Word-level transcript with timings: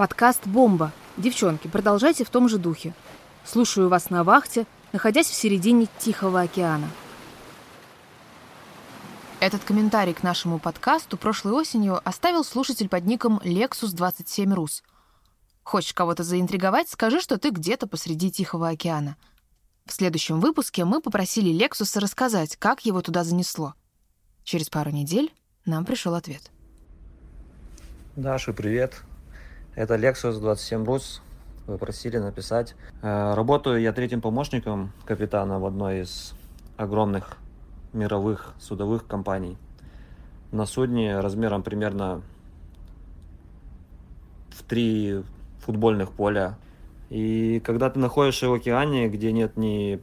Подкаст 0.00 0.46
«Бомба». 0.46 0.92
Девчонки, 1.18 1.68
продолжайте 1.68 2.24
в 2.24 2.30
том 2.30 2.48
же 2.48 2.56
духе. 2.56 2.94
Слушаю 3.44 3.90
вас 3.90 4.08
на 4.08 4.24
вахте, 4.24 4.66
находясь 4.94 5.26
в 5.26 5.34
середине 5.34 5.88
Тихого 5.98 6.40
океана. 6.40 6.88
Этот 9.40 9.62
комментарий 9.62 10.14
к 10.14 10.22
нашему 10.22 10.58
подкасту 10.58 11.18
прошлой 11.18 11.52
осенью 11.52 12.00
оставил 12.02 12.44
слушатель 12.44 12.88
под 12.88 13.04
ником 13.04 13.42
Lexus27Rus. 13.44 14.82
Хочешь 15.64 15.92
кого-то 15.92 16.22
заинтриговать, 16.22 16.88
скажи, 16.88 17.20
что 17.20 17.36
ты 17.36 17.50
где-то 17.50 17.86
посреди 17.86 18.30
Тихого 18.30 18.70
океана. 18.70 19.18
В 19.84 19.92
следующем 19.92 20.40
выпуске 20.40 20.86
мы 20.86 21.02
попросили 21.02 21.50
Лексуса 21.50 22.00
рассказать, 22.00 22.56
как 22.56 22.86
его 22.86 23.02
туда 23.02 23.22
занесло. 23.22 23.74
Через 24.44 24.70
пару 24.70 24.92
недель 24.92 25.30
нам 25.66 25.84
пришел 25.84 26.14
ответ. 26.14 26.50
Даша, 28.16 28.54
привет. 28.54 29.02
Это 29.76 29.94
Lexus 29.94 30.40
27 30.40 30.84
Rus. 30.84 31.20
Вы 31.68 31.78
просили 31.78 32.18
написать. 32.18 32.74
Э, 33.02 33.34
работаю 33.34 33.80
я 33.80 33.92
третьим 33.92 34.20
помощником 34.20 34.92
капитана 35.04 35.60
в 35.60 35.66
одной 35.66 36.00
из 36.00 36.34
огромных 36.76 37.36
мировых 37.92 38.54
судовых 38.58 39.06
компаний. 39.06 39.56
На 40.50 40.66
судне 40.66 41.20
размером 41.20 41.62
примерно 41.62 42.22
в 44.50 44.64
три 44.64 45.22
футбольных 45.60 46.10
поля. 46.10 46.58
И 47.08 47.60
когда 47.60 47.90
ты 47.90 48.00
находишься 48.00 48.48
в 48.48 48.54
океане, 48.54 49.08
где 49.08 49.30
нет 49.30 49.56
ни 49.56 50.00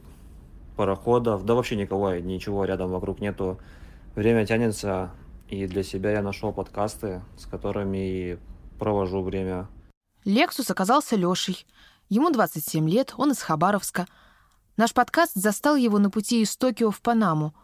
пароходов, 0.76 1.44
да 1.44 1.54
вообще 1.54 1.76
никого, 1.76 2.14
ничего 2.14 2.64
рядом 2.64 2.90
вокруг 2.90 3.20
нету, 3.20 3.58
время 4.14 4.46
тянется, 4.46 5.10
и 5.48 5.66
для 5.66 5.82
себя 5.82 6.12
я 6.12 6.22
нашел 6.22 6.52
подкасты, 6.52 7.20
с 7.36 7.44
которыми 7.44 8.38
провожу 8.78 9.22
время. 9.22 9.68
Лексус 10.24 10.70
оказался 10.70 11.16
Лешей. 11.16 11.66
Ему 12.08 12.30
27 12.30 12.88
лет, 12.88 13.14
он 13.16 13.32
из 13.32 13.42
Хабаровска. 13.42 14.06
Наш 14.76 14.94
подкаст 14.94 15.32
застал 15.34 15.76
его 15.76 15.98
на 15.98 16.10
пути 16.10 16.42
из 16.42 16.56
Токио 16.56 16.90
в 16.90 17.00
Панаму. 17.00 17.54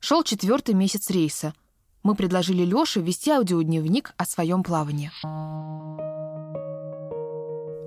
Шел 0.00 0.22
четвертый 0.22 0.74
месяц 0.74 1.10
рейса. 1.10 1.54
Мы 2.02 2.14
предложили 2.14 2.64
Леше 2.64 3.00
вести 3.00 3.30
аудиодневник 3.30 4.12
о 4.16 4.24
своем 4.24 4.62
плавании. 4.62 5.10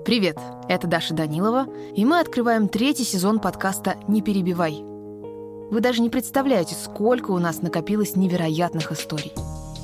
Привет, 0.05 0.39
это 0.67 0.87
Даша 0.87 1.13
Данилова, 1.13 1.67
и 1.95 2.03
мы 2.03 2.19
открываем 2.19 2.67
третий 2.67 3.03
сезон 3.03 3.39
подкаста 3.39 3.97
«Не 4.07 4.21
перебивай». 4.21 4.81
Вы 5.69 5.81
даже 5.81 6.01
не 6.01 6.09
представляете, 6.09 6.73
сколько 6.73 7.29
у 7.29 7.37
нас 7.37 7.61
накопилось 7.61 8.15
невероятных 8.15 8.91
историй. 8.91 9.33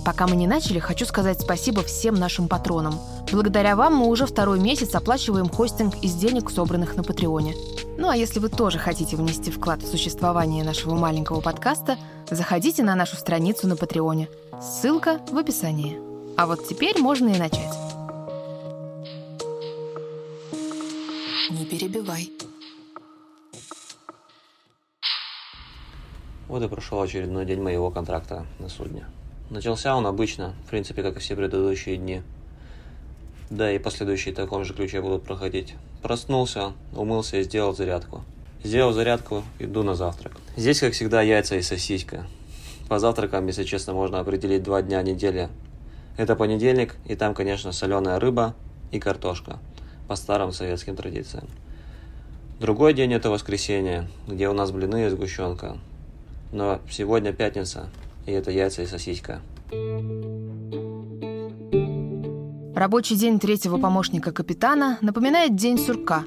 Пока 0.05 0.27
мы 0.27 0.35
не 0.35 0.45
начали, 0.45 0.77
хочу 0.77 1.03
сказать 1.03 1.41
спасибо 1.41 1.81
всем 1.81 2.13
нашим 2.13 2.47
патронам. 2.47 2.99
Благодаря 3.31 3.75
вам 3.75 3.95
мы 3.95 4.07
уже 4.07 4.27
второй 4.27 4.59
месяц 4.59 4.93
оплачиваем 4.93 5.49
хостинг 5.49 5.95
из 6.03 6.13
денег, 6.13 6.51
собранных 6.51 6.95
на 6.95 7.03
Патреоне. 7.03 7.55
Ну 7.97 8.07
а 8.07 8.15
если 8.15 8.39
вы 8.39 8.49
тоже 8.49 8.77
хотите 8.77 9.15
внести 9.15 9.49
вклад 9.49 9.81
в 9.81 9.87
существование 9.87 10.63
нашего 10.63 10.93
маленького 10.93 11.41
подкаста, 11.41 11.97
заходите 12.29 12.83
на 12.83 12.93
нашу 12.93 13.15
страницу 13.15 13.67
на 13.67 13.75
Патреоне. 13.75 14.29
Ссылка 14.61 15.19
в 15.31 15.37
описании. 15.39 15.97
А 16.37 16.45
вот 16.45 16.67
теперь 16.67 16.99
можно 16.99 17.29
и 17.29 17.39
начать. 17.39 17.73
Не 21.49 21.65
перебивай. 21.65 22.31
Вот 26.47 26.61
и 26.61 26.67
прошел 26.67 27.01
очередной 27.01 27.45
день 27.45 27.61
моего 27.61 27.89
контракта 27.89 28.45
на 28.59 28.69
судне. 28.69 29.07
Начался 29.49 29.95
он 29.95 30.07
обычно, 30.07 30.55
в 30.65 30.69
принципе, 30.69 31.03
как 31.03 31.17
и 31.17 31.19
все 31.19 31.35
предыдущие 31.35 31.97
дни. 31.97 32.23
Да 33.49 33.71
и 33.71 33.77
последующие 33.77 34.33
в 34.33 34.37
таком 34.37 34.65
же 34.65 34.73
ключе 34.73 35.01
будут 35.01 35.23
проходить. 35.23 35.75
Проснулся, 36.01 36.73
умылся 36.95 37.37
и 37.37 37.43
сделал 37.43 37.75
зарядку. 37.75 38.23
Сделал 38.63 38.91
зарядку, 38.91 39.43
иду 39.59 39.83
на 39.83 39.93
завтрак. 39.93 40.33
Здесь, 40.57 40.79
как 40.79 40.93
всегда, 40.93 41.21
яйца 41.21 41.55
и 41.55 41.61
сосиска. 41.61 42.25
По 42.89 42.97
завтракам, 42.97 43.45
если 43.45 43.63
честно, 43.63 43.93
можно 43.93 44.19
определить 44.19 44.63
два 44.63 44.81
дня 44.81 45.03
недели. 45.03 45.49
Это 46.17 46.35
понедельник, 46.35 46.95
и 47.05 47.15
там, 47.15 47.35
конечно, 47.35 47.71
соленая 47.71 48.19
рыба 48.19 48.55
и 48.91 48.99
картошка. 48.99 49.59
По 50.07 50.15
старым 50.15 50.51
советским 50.51 50.95
традициям. 50.95 51.47
Другой 52.59 52.93
день 52.93 53.13
это 53.13 53.29
воскресенье, 53.29 54.07
где 54.27 54.49
у 54.49 54.53
нас 54.53 54.71
блины 54.71 55.05
и 55.05 55.09
сгущенка. 55.09 55.77
Но 56.51 56.79
сегодня 56.89 57.33
пятница, 57.33 57.89
и 58.25 58.31
это 58.31 58.51
яйца 58.51 58.81
и 58.81 58.85
сосиска. 58.85 59.41
Рабочий 62.75 63.15
день 63.15 63.39
третьего 63.39 63.77
помощника 63.77 64.31
капитана 64.31 64.97
напоминает 65.01 65.55
день 65.55 65.77
сурка, 65.77 66.25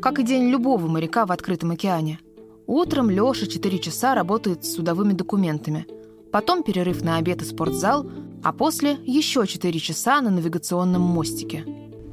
как 0.00 0.20
и 0.20 0.22
день 0.22 0.48
любого 0.48 0.86
моряка 0.86 1.26
в 1.26 1.32
открытом 1.32 1.72
океане. 1.72 2.20
Утром 2.66 3.10
Леша 3.10 3.46
4 3.46 3.78
часа 3.80 4.14
работает 4.14 4.64
с 4.64 4.74
судовыми 4.74 5.12
документами, 5.12 5.86
потом 6.30 6.62
перерыв 6.62 7.02
на 7.02 7.16
обед 7.16 7.42
и 7.42 7.44
спортзал, 7.44 8.06
а 8.44 8.52
после 8.52 8.96
еще 9.04 9.46
4 9.46 9.78
часа 9.80 10.20
на 10.20 10.30
навигационном 10.30 11.02
мостике. 11.02 11.64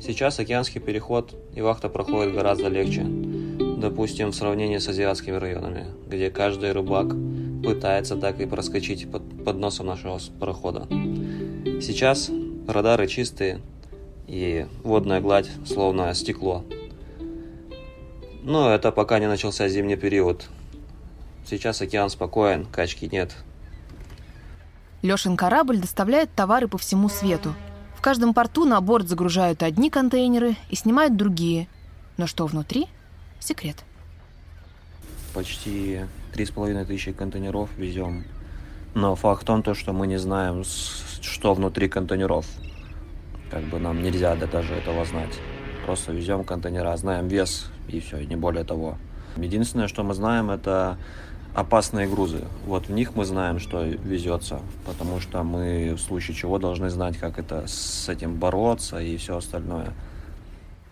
Сейчас 0.01 0.39
океанский 0.39 0.81
переход 0.81 1.35
и 1.55 1.61
вахта 1.61 1.89
проходит 1.89 2.33
гораздо 2.33 2.69
легче. 2.69 3.05
Допустим, 3.77 4.31
в 4.31 4.35
сравнении 4.35 4.77
с 4.77 4.87
азиатскими 4.87 5.35
районами, 5.35 5.85
где 6.07 6.31
каждый 6.31 6.71
рыбак 6.71 7.13
пытается 7.63 8.15
так 8.15 8.39
и 8.39 8.45
проскочить 8.45 9.09
под, 9.11 9.43
под 9.43 9.57
носом 9.57 9.87
нашего 9.87 10.19
парохода. 10.39 10.87
Сейчас 11.81 12.29
радары 12.67 13.07
чистые 13.07 13.61
и 14.27 14.67
водная 14.83 15.21
гладь 15.21 15.49
словно 15.65 16.13
стекло. 16.13 16.63
Но 18.43 18.71
это 18.71 18.91
пока 18.91 19.19
не 19.19 19.27
начался 19.27 19.67
зимний 19.67 19.95
период. 19.95 20.49
Сейчас 21.45 21.81
океан 21.81 22.09
спокоен, 22.09 22.65
качки 22.65 23.09
нет. 23.11 23.35
Лешин 25.01 25.37
корабль 25.37 25.79
доставляет 25.79 26.33
товары 26.33 26.67
по 26.67 26.77
всему 26.77 27.09
свету. 27.09 27.55
В 27.95 28.01
каждом 28.01 28.33
порту 28.33 28.65
на 28.65 28.79
борт 28.81 29.07
загружают 29.07 29.63
одни 29.63 29.89
контейнеры 29.89 30.55
и 30.69 30.75
снимают 30.75 31.17
другие. 31.17 31.67
Но 32.17 32.27
что 32.27 32.45
внутри– 32.45 32.87
секрет. 33.39 33.77
Почти 35.33 36.01
три 36.39 36.45
с 36.45 36.51
половиной 36.51 36.85
тысячи 36.85 37.11
контейнеров 37.11 37.69
везем. 37.75 38.23
Но 38.93 39.13
факт 39.15 39.41
в 39.41 39.45
том, 39.45 39.61
то, 39.61 39.73
что 39.73 39.91
мы 39.91 40.07
не 40.07 40.17
знаем, 40.17 40.63
что 41.21 41.53
внутри 41.53 41.89
контейнеров. 41.89 42.45
Как 43.51 43.61
бы 43.63 43.77
нам 43.77 44.01
нельзя 44.01 44.37
даже 44.37 44.73
этого 44.73 45.03
знать. 45.03 45.37
Просто 45.85 46.13
везем 46.13 46.45
контейнера, 46.45 46.95
знаем 46.95 47.27
вес 47.27 47.69
и 47.89 47.99
все, 47.99 48.23
не 48.23 48.37
более 48.37 48.63
того. 48.63 48.97
Единственное, 49.35 49.89
что 49.89 50.03
мы 50.03 50.13
знаем, 50.13 50.49
это 50.49 50.97
опасные 51.53 52.07
грузы. 52.07 52.45
Вот 52.65 52.87
в 52.87 52.91
них 52.91 53.15
мы 53.15 53.25
знаем, 53.25 53.59
что 53.59 53.83
везется, 53.83 54.61
потому 54.85 55.19
что 55.19 55.43
мы 55.43 55.95
в 55.97 55.99
случае 55.99 56.37
чего 56.37 56.57
должны 56.57 56.89
знать, 56.89 57.17
как 57.17 57.37
это 57.37 57.67
с 57.67 58.07
этим 58.07 58.35
бороться 58.35 58.97
и 59.01 59.17
все 59.17 59.35
остальное. 59.35 59.91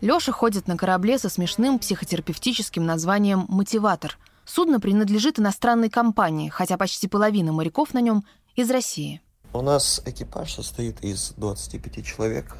Лёша 0.01 0.33
ходит 0.33 0.67
на 0.67 0.75
корабле 0.75 1.17
со 1.17 1.29
смешным 1.29 1.79
психотерапевтическим 1.79 2.85
названием 2.85 3.45
«Мотиватор», 3.47 4.17
Судно 4.47 4.79
принадлежит 4.79 5.39
иностранной 5.39 5.89
компании, 5.89 6.47
хотя 6.47 6.77
почти 6.77 7.09
половина 7.09 7.51
моряков 7.51 7.93
на 7.93 7.99
нем 7.99 8.23
из 8.55 8.71
России. 8.71 9.21
У 9.51 9.61
нас 9.61 10.01
экипаж 10.05 10.53
состоит 10.53 11.03
из 11.03 11.33
25 11.35 12.05
человек. 12.05 12.55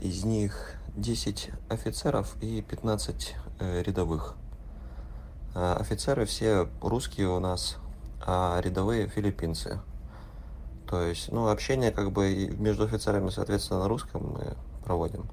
Из 0.00 0.22
них 0.22 0.76
10 0.94 1.50
офицеров 1.68 2.36
и 2.40 2.62
15 2.62 3.34
э, 3.58 3.82
рядовых. 3.82 4.36
А 5.52 5.74
офицеры 5.80 6.26
все 6.26 6.68
русские 6.80 7.28
у 7.28 7.40
нас, 7.40 7.76
а 8.24 8.60
рядовые 8.60 9.08
филиппинцы. 9.08 9.80
То 10.88 11.02
есть, 11.02 11.32
ну, 11.32 11.48
общение 11.48 11.90
как 11.90 12.12
бы 12.12 12.54
между 12.56 12.84
офицерами, 12.84 13.30
соответственно, 13.30 13.80
на 13.80 13.88
русском 13.88 14.34
мы 14.34 14.56
проводим, 14.84 15.28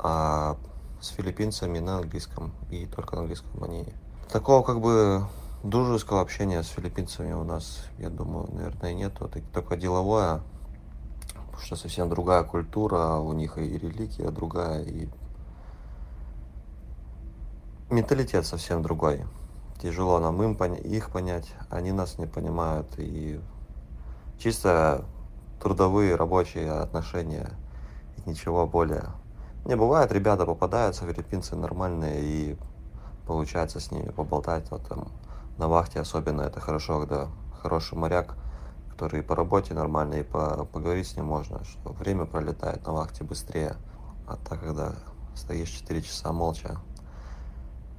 а 0.00 0.56
с 1.00 1.10
филиппинцами 1.10 1.78
на 1.78 1.98
английском. 1.98 2.52
И 2.72 2.86
только 2.86 3.14
на 3.14 3.22
английском 3.22 3.62
они 3.62 3.86
Такого 4.30 4.62
как 4.62 4.80
бы 4.80 5.24
дружеского 5.62 6.20
общения 6.20 6.62
с 6.62 6.68
филиппинцами 6.68 7.32
у 7.32 7.44
нас, 7.44 7.86
я 7.98 8.10
думаю, 8.10 8.46
наверное, 8.52 8.92
нету. 8.92 9.30
Только 9.54 9.76
деловое, 9.78 10.42
потому 11.32 11.62
что 11.62 11.76
совсем 11.76 12.10
другая 12.10 12.44
культура, 12.44 13.16
у 13.16 13.32
них 13.32 13.56
и 13.56 13.78
религия 13.78 14.30
другая, 14.30 14.82
и 14.82 15.08
менталитет 17.88 18.44
совсем 18.44 18.82
другой. 18.82 19.24
Тяжело 19.80 20.18
нам 20.18 20.42
им 20.42 20.52
их 20.52 21.10
понять, 21.10 21.54
они 21.70 21.92
нас 21.92 22.18
не 22.18 22.26
понимают. 22.26 22.86
И 22.98 23.40
чисто 24.38 25.06
трудовые, 25.58 26.16
рабочие 26.16 26.70
отношения 26.70 27.52
и 28.18 28.28
ничего 28.28 28.66
более. 28.66 29.06
Не 29.64 29.74
бывает, 29.74 30.12
ребята 30.12 30.44
попадаются, 30.44 31.06
филиппинцы 31.06 31.56
нормальные, 31.56 32.20
и 32.20 32.56
получается 33.28 33.78
с 33.78 33.92
ними 33.92 34.10
поболтать. 34.10 34.70
Вот 34.70 34.88
там 34.88 35.08
на 35.58 35.68
вахте 35.68 36.00
особенно 36.00 36.42
это 36.42 36.60
хорошо, 36.60 37.00
когда 37.00 37.28
хороший 37.62 37.96
моряк, 37.96 38.36
который 38.90 39.22
по 39.22 39.36
работе 39.36 39.74
нормально 39.74 40.14
и 40.14 40.22
по, 40.22 40.64
поговорить 40.64 41.06
с 41.06 41.16
ним 41.16 41.26
можно, 41.26 41.62
что 41.64 41.92
время 41.92 42.24
пролетает 42.24 42.86
на 42.86 42.92
вахте 42.94 43.24
быстрее. 43.24 43.76
А 44.26 44.36
так, 44.36 44.60
когда 44.60 44.94
стоишь 45.36 45.68
4 45.68 46.02
часа 46.02 46.32
молча, 46.32 46.78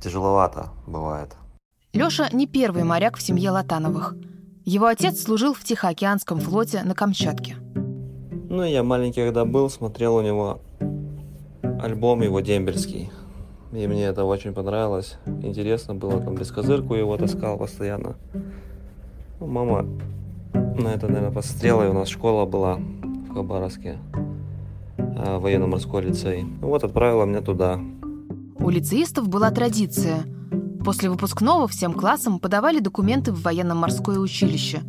тяжеловато 0.02 0.70
бывает. 0.88 1.36
Лёша 1.94 2.30
не 2.34 2.48
первый 2.48 2.84
моряк 2.84 3.18
в 3.18 3.22
семье 3.22 3.52
Латановых. 3.52 4.16
Его 4.66 4.88
отец 4.88 5.24
служил 5.24 5.54
в 5.54 5.64
Тихоокеанском 5.64 6.40
флоте 6.40 6.84
на 6.84 6.96
Камчатке. 6.96 7.56
Ну, 8.50 8.64
я 8.64 8.84
маленький, 8.84 9.24
когда 9.24 9.46
был, 9.46 9.70
смотрел 9.70 10.16
у 10.16 10.22
него 10.22 10.62
альбом 11.82 12.22
его 12.22 12.40
дембельский. 12.40 13.12
И 13.72 13.88
мне 13.88 14.06
это 14.06 14.24
очень 14.24 14.54
понравилось. 14.54 15.18
Интересно 15.26 15.96
было, 15.96 16.20
там 16.22 16.36
бескозырку 16.36 16.96
его 16.96 17.18
таскал 17.18 17.58
постоянно. 17.58 18.16
Ну, 19.40 19.48
мама 19.48 19.86
на 20.54 20.90
это, 20.90 21.08
наверное, 21.08 21.32
посмотрела, 21.32 21.86
и 21.86 21.90
у 21.90 21.94
нас 21.94 22.08
школа 22.08 22.46
была 22.46 22.76
в 22.76 23.34
Хабаровске, 23.34 23.98
а, 24.98 25.40
военно-морской 25.40 26.04
лицей. 26.04 26.44
Ну, 26.44 26.68
вот 26.68 26.84
отправила 26.84 27.26
меня 27.26 27.42
туда. 27.42 27.80
У 28.60 28.70
лицеистов 28.70 29.28
была 29.28 29.52
традиция– 29.52 30.24
После 30.84 31.10
выпускного 31.10 31.68
всем 31.68 31.94
классам 31.94 32.40
подавали 32.40 32.80
документы 32.80 33.32
в 33.32 33.42
военно-морское 33.42 34.18
училище. 34.18 34.82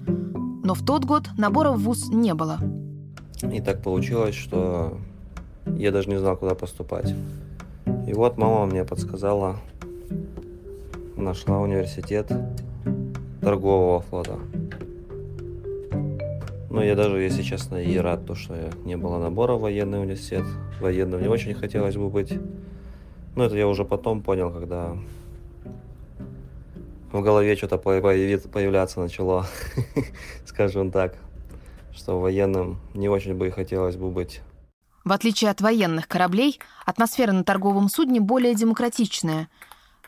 Но 0.62 0.74
в 0.74 0.84
тот 0.84 1.04
год 1.04 1.28
набора 1.36 1.72
в 1.72 1.82
ВУЗ 1.82 2.10
не 2.10 2.32
было. 2.32 2.58
И 3.42 3.60
так 3.60 3.82
получилось, 3.82 4.36
что 4.36 4.96
я 5.66 5.90
даже 5.90 6.08
не 6.08 6.18
знал, 6.18 6.36
куда 6.36 6.54
поступать. 6.54 7.12
И 8.10 8.12
вот 8.12 8.38
мама 8.38 8.66
мне 8.66 8.84
подсказала, 8.84 9.60
нашла 11.16 11.60
университет 11.60 12.26
торгового 13.40 14.00
флота. 14.00 14.36
Но 16.70 16.82
я 16.82 16.96
даже, 16.96 17.22
если 17.22 17.42
честно, 17.42 17.76
и 17.76 17.96
рад, 17.98 18.26
то, 18.26 18.34
что 18.34 18.56
не 18.84 18.96
было 18.96 19.18
набора 19.18 19.52
в 19.52 19.60
военный 19.60 20.00
университет. 20.00 20.42
Военным 20.80 21.22
не 21.22 21.28
очень 21.28 21.54
хотелось 21.54 21.94
бы 21.94 22.08
быть. 22.08 22.34
Но 23.36 23.44
это 23.44 23.56
я 23.56 23.68
уже 23.68 23.84
потом 23.84 24.22
понял, 24.22 24.50
когда 24.50 24.96
в 27.12 27.22
голове 27.22 27.54
что-то 27.54 27.78
появляться 27.78 28.98
начало, 28.98 29.46
скажем 30.46 30.90
так, 30.90 31.14
что 31.92 32.18
военным 32.18 32.80
не 32.92 33.08
очень 33.08 33.36
бы 33.36 33.46
и 33.46 33.50
хотелось 33.50 33.94
бы 33.94 34.10
быть. 34.10 34.40
В 35.04 35.12
отличие 35.12 35.50
от 35.50 35.60
военных 35.60 36.08
кораблей, 36.08 36.60
атмосфера 36.84 37.32
на 37.32 37.44
торговом 37.44 37.88
судне 37.88 38.20
более 38.20 38.54
демократичная. 38.54 39.48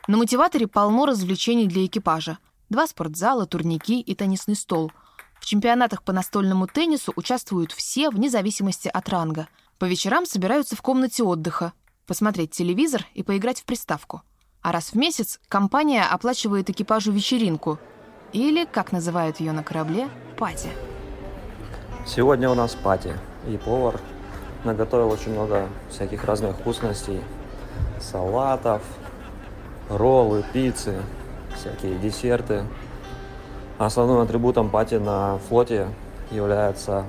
На 0.07 0.17
мотиваторе 0.17 0.67
полно 0.67 1.05
развлечений 1.05 1.67
для 1.67 1.85
экипажа. 1.85 2.37
Два 2.69 2.87
спортзала, 2.87 3.45
турники 3.45 3.99
и 4.01 4.15
теннисный 4.15 4.55
стол. 4.55 4.91
В 5.39 5.45
чемпионатах 5.45 6.03
по 6.03 6.13
настольному 6.13 6.67
теннису 6.67 7.13
участвуют 7.15 7.71
все, 7.71 8.09
вне 8.09 8.29
зависимости 8.29 8.87
от 8.87 9.09
ранга. 9.09 9.47
По 9.79 9.85
вечерам 9.85 10.25
собираются 10.25 10.75
в 10.75 10.81
комнате 10.81 11.23
отдыха, 11.23 11.73
посмотреть 12.07 12.51
телевизор 12.51 13.05
и 13.13 13.23
поиграть 13.23 13.61
в 13.61 13.65
приставку– 13.65 14.21
а 14.63 14.71
раз 14.71 14.93
в 14.93 14.95
месяц 14.95 15.39
компания 15.49 16.03
оплачивает 16.03 16.69
экипажу 16.69 17.11
вечеринку, 17.11 17.79
или, 18.31 18.65
как 18.65 18.93
называют 18.93 19.39
ее 19.41 19.51
на 19.51 19.61
корабле, 19.61 20.07
пати. 20.39 20.69
Сегодня 22.07 22.49
у 22.49 22.55
нас 22.55 22.73
пати, 22.73 23.13
и 23.47 23.57
повар 23.57 23.99
наготовил 24.63 25.09
очень 25.09 25.31
много 25.31 25.67
всяких 25.89 26.23
разных 26.25 26.55
вкусностей, 26.57 27.21
салатов, 27.99 28.81
роллы, 29.89 30.43
пиццы, 30.53 30.95
всякие 31.55 31.97
десерты. 31.99 32.63
Основным 33.77 34.19
атрибутом 34.19 34.69
пати 34.69 34.95
на 34.95 35.39
флоте 35.49 35.87
является 36.31 37.03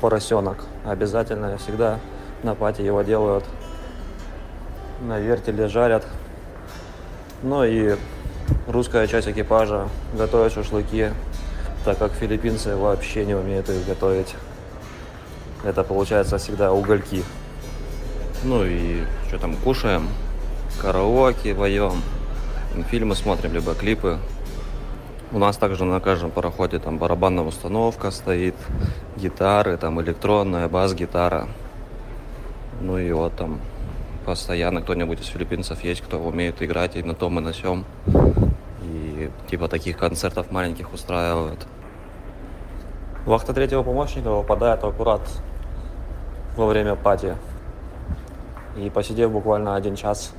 поросенок. 0.00 0.64
Обязательно 0.84 1.56
всегда 1.58 2.00
на 2.42 2.54
пати 2.54 2.82
его 2.82 3.02
делают 3.02 3.44
на 5.00 5.18
вертеле 5.18 5.68
жарят 5.68 6.04
ну 7.42 7.64
и 7.64 7.96
русская 8.66 9.06
часть 9.06 9.28
экипажа 9.28 9.88
готовит 10.14 10.52
шашлыки, 10.52 11.10
так 11.84 11.98
как 11.98 12.12
филиппинцы 12.12 12.76
вообще 12.76 13.26
не 13.26 13.34
умеют 13.34 13.68
их 13.68 13.86
готовить. 13.86 14.34
Это 15.66 15.82
получается 15.82 16.38
всегда 16.38 16.72
угольки. 16.72 17.24
Ну 18.44 18.64
и 18.64 19.02
что 19.26 19.38
там, 19.38 19.56
кушаем, 19.56 20.08
караоке 20.80 21.56
поем, 21.56 22.02
фильмы 22.88 23.16
смотрим, 23.16 23.52
либо 23.52 23.74
клипы. 23.74 24.18
У 25.32 25.38
нас 25.38 25.56
также 25.56 25.84
на 25.84 25.98
каждом 25.98 26.30
пароходе 26.30 26.78
там 26.78 26.98
барабанная 26.98 27.42
установка 27.42 28.12
стоит, 28.12 28.54
гитары, 29.16 29.76
там 29.76 30.00
электронная, 30.00 30.68
бас-гитара. 30.68 31.48
Ну 32.80 32.96
и 32.96 33.10
вот 33.10 33.34
там 33.34 33.60
постоянно 34.24 34.82
кто-нибудь 34.82 35.20
из 35.20 35.26
филиппинцев 35.26 35.82
есть, 35.82 36.00
кто 36.00 36.20
умеет 36.20 36.62
играть 36.62 36.94
и 36.94 37.02
на 37.02 37.14
том, 37.14 37.40
и 37.40 37.42
на 37.42 37.52
сём. 37.52 37.84
И 38.82 39.30
типа 39.50 39.66
таких 39.66 39.98
концертов 39.98 40.52
маленьких 40.52 40.92
устраивают. 40.92 41.66
Вахта 43.24 43.52
третьего 43.52 43.82
помощника 43.82 44.30
выпадает 44.30 44.84
аккурат 44.84 45.22
во 46.56 46.66
время 46.66 46.96
пати. 46.96 47.36
И 48.76 48.90
посидев 48.90 49.32
буквально 49.32 49.74
один 49.74 49.96
час 49.96 50.32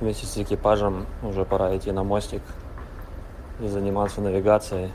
вместе 0.00 0.26
с 0.26 0.36
экипажем, 0.36 1.06
уже 1.22 1.44
пора 1.44 1.76
идти 1.76 1.92
на 1.92 2.04
мостик 2.04 2.42
и 3.60 3.68
заниматься 3.68 4.20
навигацией. 4.20 4.92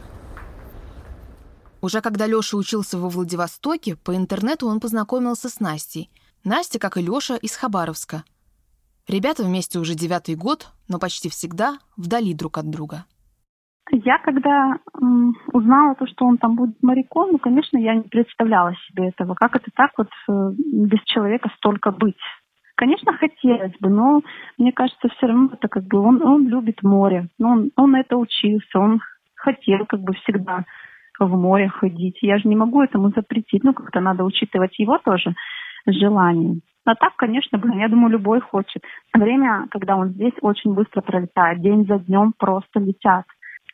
Уже 1.81 2.01
когда 2.01 2.27
Лёша 2.27 2.55
учился 2.55 2.97
во 2.97 3.09
Владивостоке, 3.09 3.97
по 3.97 4.15
интернету 4.15 4.67
он 4.67 4.79
познакомился 4.79 5.49
с 5.49 5.59
Настей. 5.59 6.09
Настя, 6.43 6.79
как 6.79 6.97
и 6.97 7.01
Лёша, 7.01 7.35
из 7.35 7.55
Хабаровска. 7.55 8.23
Ребята 9.07 9.43
вместе 9.43 9.79
уже 9.79 9.95
девятый 9.95 10.35
год, 10.35 10.67
но 10.87 10.97
почти 10.97 11.27
всегда 11.27 11.79
вдали 11.97 12.33
друг 12.33 12.57
от 12.57 12.69
друга. 12.69 13.05
Я 13.91 14.17
когда 14.19 14.77
м, 15.01 15.33
узнала 15.51 15.95
то, 15.95 16.07
что 16.07 16.25
он 16.25 16.37
там 16.37 16.55
будет 16.55 16.81
моряком, 16.81 17.33
ну, 17.33 17.37
конечно, 17.37 17.77
я 17.77 17.95
не 17.95 18.03
представляла 18.03 18.73
себе 18.87 19.09
этого. 19.09 19.35
Как 19.35 19.55
это 19.55 19.69
так 19.75 19.91
вот 19.97 20.07
э, 20.07 20.51
без 20.57 21.01
человека 21.03 21.49
столько 21.57 21.91
быть? 21.91 22.17
Конечно, 22.75 23.13
хотелось 23.13 23.77
бы, 23.79 23.89
но 23.89 24.21
мне 24.57 24.71
кажется, 24.71 25.09
все 25.09 25.27
равно 25.27 25.49
это 25.53 25.67
как 25.67 25.83
бы 25.83 25.99
он, 25.99 26.23
он 26.23 26.47
любит 26.47 26.81
море, 26.81 27.27
но 27.37 27.49
он, 27.51 27.71
он 27.75 27.95
это 27.95 28.17
учился, 28.17 28.79
он 28.79 28.99
хотел 29.35 29.85
как 29.85 29.99
бы 29.99 30.13
всегда 30.13 30.63
в 31.19 31.37
море 31.37 31.69
ходить. 31.69 32.17
Я 32.21 32.39
же 32.39 32.47
не 32.47 32.55
могу 32.55 32.81
этому 32.81 33.09
запретить, 33.09 33.63
ну 33.63 33.73
как-то 33.73 33.99
надо 33.99 34.23
учитывать 34.23 34.77
его 34.79 34.97
тоже 34.97 35.35
желание. 35.85 36.61
А 36.85 36.95
так, 36.95 37.15
конечно, 37.15 37.57
блин, 37.57 37.79
я 37.79 37.87
думаю, 37.87 38.11
любой 38.11 38.41
хочет. 38.41 38.83
Время, 39.13 39.67
когда 39.71 39.95
он 39.95 40.09
здесь, 40.09 40.33
очень 40.41 40.73
быстро 40.73 41.01
пролетает. 41.01 41.61
День 41.61 41.85
за 41.85 41.99
днем 41.99 42.33
просто 42.37 42.79
летят. 42.79 43.25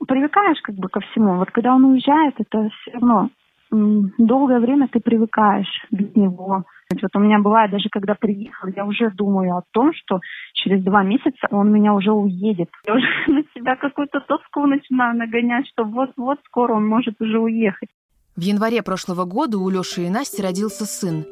Привыкаешь 0.07 0.61
как 0.61 0.75
бы 0.75 0.89
ко 0.89 0.99
всему. 1.01 1.37
Вот 1.37 1.51
когда 1.51 1.75
он 1.75 1.85
уезжает, 1.85 2.35
это 2.37 2.69
все 2.69 2.91
равно 2.91 3.29
долгое 3.71 4.59
время 4.59 4.87
ты 4.91 4.99
привыкаешь 4.99 5.85
без 5.91 6.15
него. 6.15 6.63
Вот 6.91 7.15
у 7.15 7.19
меня 7.19 7.37
бывает, 7.39 7.69
даже 7.69 7.87
когда 7.89 8.15
приехал, 8.15 8.69
я 8.75 8.83
уже 8.85 9.11
думаю 9.11 9.57
о 9.57 9.63
том, 9.71 9.93
что 9.93 10.21
через 10.53 10.83
два 10.83 11.03
месяца 11.03 11.47
он 11.51 11.71
меня 11.71 11.93
уже 11.93 12.11
уедет. 12.11 12.69
Я 12.87 12.95
уже 12.95 13.05
на 13.27 13.43
себя 13.53 13.75
какую-то 13.75 14.21
тоску 14.21 14.65
начинаю 14.65 15.15
нагонять, 15.15 15.67
что 15.67 15.83
вот-вот 15.83 16.39
скоро 16.45 16.73
он 16.73 16.87
может 16.87 17.21
уже 17.21 17.39
уехать. 17.39 17.89
В 18.35 18.41
январе 18.41 18.81
прошлого 18.81 19.25
года 19.25 19.59
у 19.59 19.69
Лёши 19.69 20.03
и 20.03 20.09
Насти 20.09 20.41
родился 20.41 20.85
сын. 20.85 21.25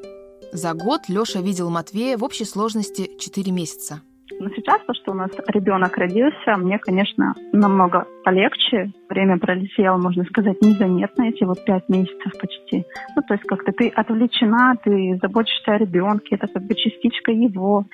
За 0.54 0.74
год 0.74 1.10
Лёша 1.10 1.40
видел 1.42 1.72
Матвея 1.72 2.18
в 2.18 2.24
общей 2.24 2.46
сложности 2.46 3.18
4 3.20 3.52
месяца. 3.52 4.02
Но 4.40 4.50
сейчас 4.50 4.82
то, 4.86 4.94
что 4.94 5.12
у 5.12 5.16
нас 5.16 5.32
ребенок 5.48 5.98
родился, 5.98 6.58
мне, 6.58 6.80
конечно, 6.80 7.34
намного 7.54 8.06
полегче. 8.24 8.92
Время 9.10 9.38
пролетело, 9.40 9.98
можно 9.98 10.26
сказать, 10.26 10.62
незаметно, 10.62 11.24
эти 11.24 11.44
вот 11.44 11.64
пять 11.64 11.88
месяцев 11.90 12.34
почти. 12.40 12.86
Ну, 13.16 13.22
то 13.28 13.34
есть 13.34 13.46
как-то 13.46 13.72
ты 13.72 13.90
отвлечена, 13.90 14.76
ты 14.84 15.18
заботишься 15.22 15.74
о 15.74 15.78
ребенке, 15.78 16.36
это 16.36 16.48
как 16.48 16.64
бы 16.64 16.76
частичка 16.76 17.32
его. 17.32 17.86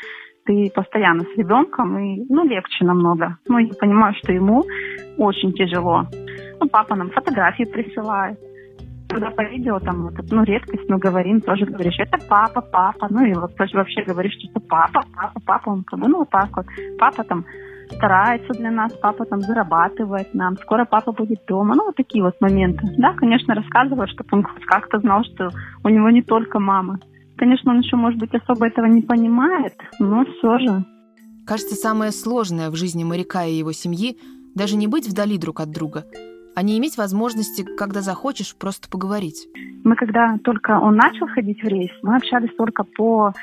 Ты 0.46 0.70
постоянно 0.76 1.24
с 1.24 1.38
ребенком, 1.38 1.98
и, 2.00 2.26
ну, 2.28 2.44
легче 2.44 2.84
намного. 2.84 3.38
Ну, 3.48 3.60
я 3.60 3.72
понимаю, 3.80 4.14
что 4.22 4.34
ему 4.34 4.64
очень 5.18 5.54
тяжело. 5.54 6.04
Ну, 6.60 6.68
папа 6.68 6.96
нам 6.96 7.12
фотографии 7.12 7.64
присылает 7.64 8.38
когда 9.14 9.30
по 9.30 9.44
видео 9.44 9.80
там 9.80 10.04
вот, 10.04 10.14
ну, 10.32 10.44
редкость, 10.44 10.90
но 10.90 10.98
говорим, 10.98 11.42
тоже 11.42 11.66
говоришь, 11.66 12.00
это 12.00 12.18
папа, 12.28 12.62
папа, 12.62 13.08
ну 13.10 13.26
и 13.26 13.34
вот 13.34 13.56
тоже 13.56 13.78
вообще 13.78 14.04
говоришь, 14.04 14.34
что 14.50 14.60
папа, 14.60 15.02
папа, 15.16 15.40
папа, 15.46 15.70
он 15.70 15.84
как 15.84 16.00
бы, 16.00 16.08
ну 16.08 16.20
вот 16.20 16.30
так 16.30 16.50
вот, 16.56 16.66
папа 16.98 17.24
там 17.24 17.46
старается 17.92 18.54
для 18.54 18.72
нас, 18.72 18.92
папа 18.94 19.26
там 19.26 19.42
зарабатывает 19.42 20.34
нам, 20.34 20.58
скоро 20.58 20.86
папа 20.86 21.12
будет 21.12 21.46
дома, 21.48 21.76
ну 21.76 21.86
вот 21.86 21.96
такие 21.96 22.24
вот 22.24 22.34
моменты. 22.42 22.88
Да, 22.98 23.14
конечно, 23.14 23.54
рассказываю, 23.54 24.08
чтобы 24.08 24.30
он 24.32 24.44
как-то 24.68 25.00
знал, 25.00 25.24
что 25.24 25.50
у 25.84 25.90
него 25.90 26.10
не 26.10 26.24
только 26.24 26.60
мама. 26.60 27.00
Конечно, 27.38 27.72
он 27.72 27.80
еще, 27.80 27.96
может 27.96 28.20
быть, 28.20 28.34
особо 28.34 28.68
этого 28.68 28.86
не 28.86 29.02
понимает, 29.02 29.74
но 30.00 30.26
все 30.26 30.58
же. 30.60 30.86
Кажется, 31.46 31.76
самое 31.76 32.12
сложное 32.12 32.70
в 32.70 32.76
жизни 32.76 33.04
моряка 33.04 33.46
и 33.46 33.54
его 33.54 33.74
семьи 33.74 34.18
даже 34.56 34.76
не 34.76 34.88
быть 34.88 35.08
вдали 35.08 35.38
друг 35.38 35.60
от 35.60 35.72
друга, 35.72 36.06
а 36.56 36.64
не 36.64 36.78
иметь 36.80 36.98
возможности, 36.98 37.64
когда 37.78 38.02
захочешь, 38.02 38.56
просто 38.56 38.90
поговорить. 38.90 39.48
Мы 39.84 39.96
когда 39.96 40.38
только 40.44 40.80
он 40.80 40.96
начал 40.96 41.28
ходить 41.28 41.62
в 41.62 41.68
рейс, 41.68 41.92
мы 42.02 42.16
общались 42.16 42.56
только 42.56 42.84
по 42.84 43.34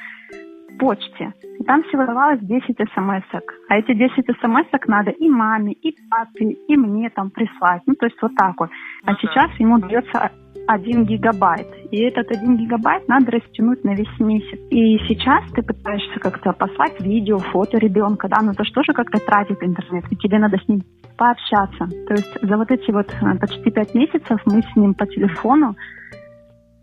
почте. 0.79 1.35
И 1.59 1.65
там 1.65 1.83
всего 1.85 2.07
давалось 2.07 2.41
10 2.41 2.77
смс 2.95 3.25
-ок. 3.33 3.47
А 3.69 3.77
эти 3.77 3.93
10 3.95 4.25
смс 4.41 4.67
надо 4.87 5.11
и 5.11 5.29
маме, 5.29 5.73
и 5.73 5.95
папе, 6.11 6.57
и 6.69 6.77
мне 6.77 7.11
там 7.11 7.31
прислать. 7.31 7.83
Ну, 7.87 7.95
то 7.95 8.07
есть 8.07 8.17
вот 8.23 8.35
так 8.35 8.59
вот. 8.59 8.71
А 9.05 9.15
сейчас 9.17 9.51
ему 9.59 9.79
дается 9.79 10.31
1 10.67 11.05
гигабайт. 11.05 11.67
И 11.91 11.99
этот 12.03 12.31
1 12.31 12.57
гигабайт 12.57 13.09
надо 13.09 13.31
растянуть 13.33 13.85
на 13.85 13.95
весь 13.95 14.21
месяц. 14.21 14.59
И 14.71 14.99
сейчас 15.09 15.45
ты 15.53 15.63
пытаешься 15.63 16.19
как-то 16.21 16.53
послать 16.53 17.01
видео, 17.01 17.39
фото 17.39 17.79
ребенка, 17.79 18.29
да, 18.29 18.41
но 18.43 18.53
это 18.53 18.65
же 18.65 18.73
тоже 18.73 18.93
как-то 18.95 19.19
тратит 19.19 19.63
интернет, 19.63 20.05
и 20.11 20.17
тебе 20.17 20.39
надо 20.39 20.57
с 20.57 20.69
ним 20.69 20.83
пообщаться. 21.21 21.87
То 22.09 22.15
есть 22.15 22.33
за 22.41 22.57
вот 22.57 22.71
эти 22.71 22.91
вот 22.91 23.07
э, 23.13 23.39
почти 23.39 23.71
пять 23.71 23.95
месяцев 23.95 24.41
мы 24.47 24.63
с 24.63 24.77
ним 24.77 24.95
по 24.95 25.07
телефону 25.07 25.77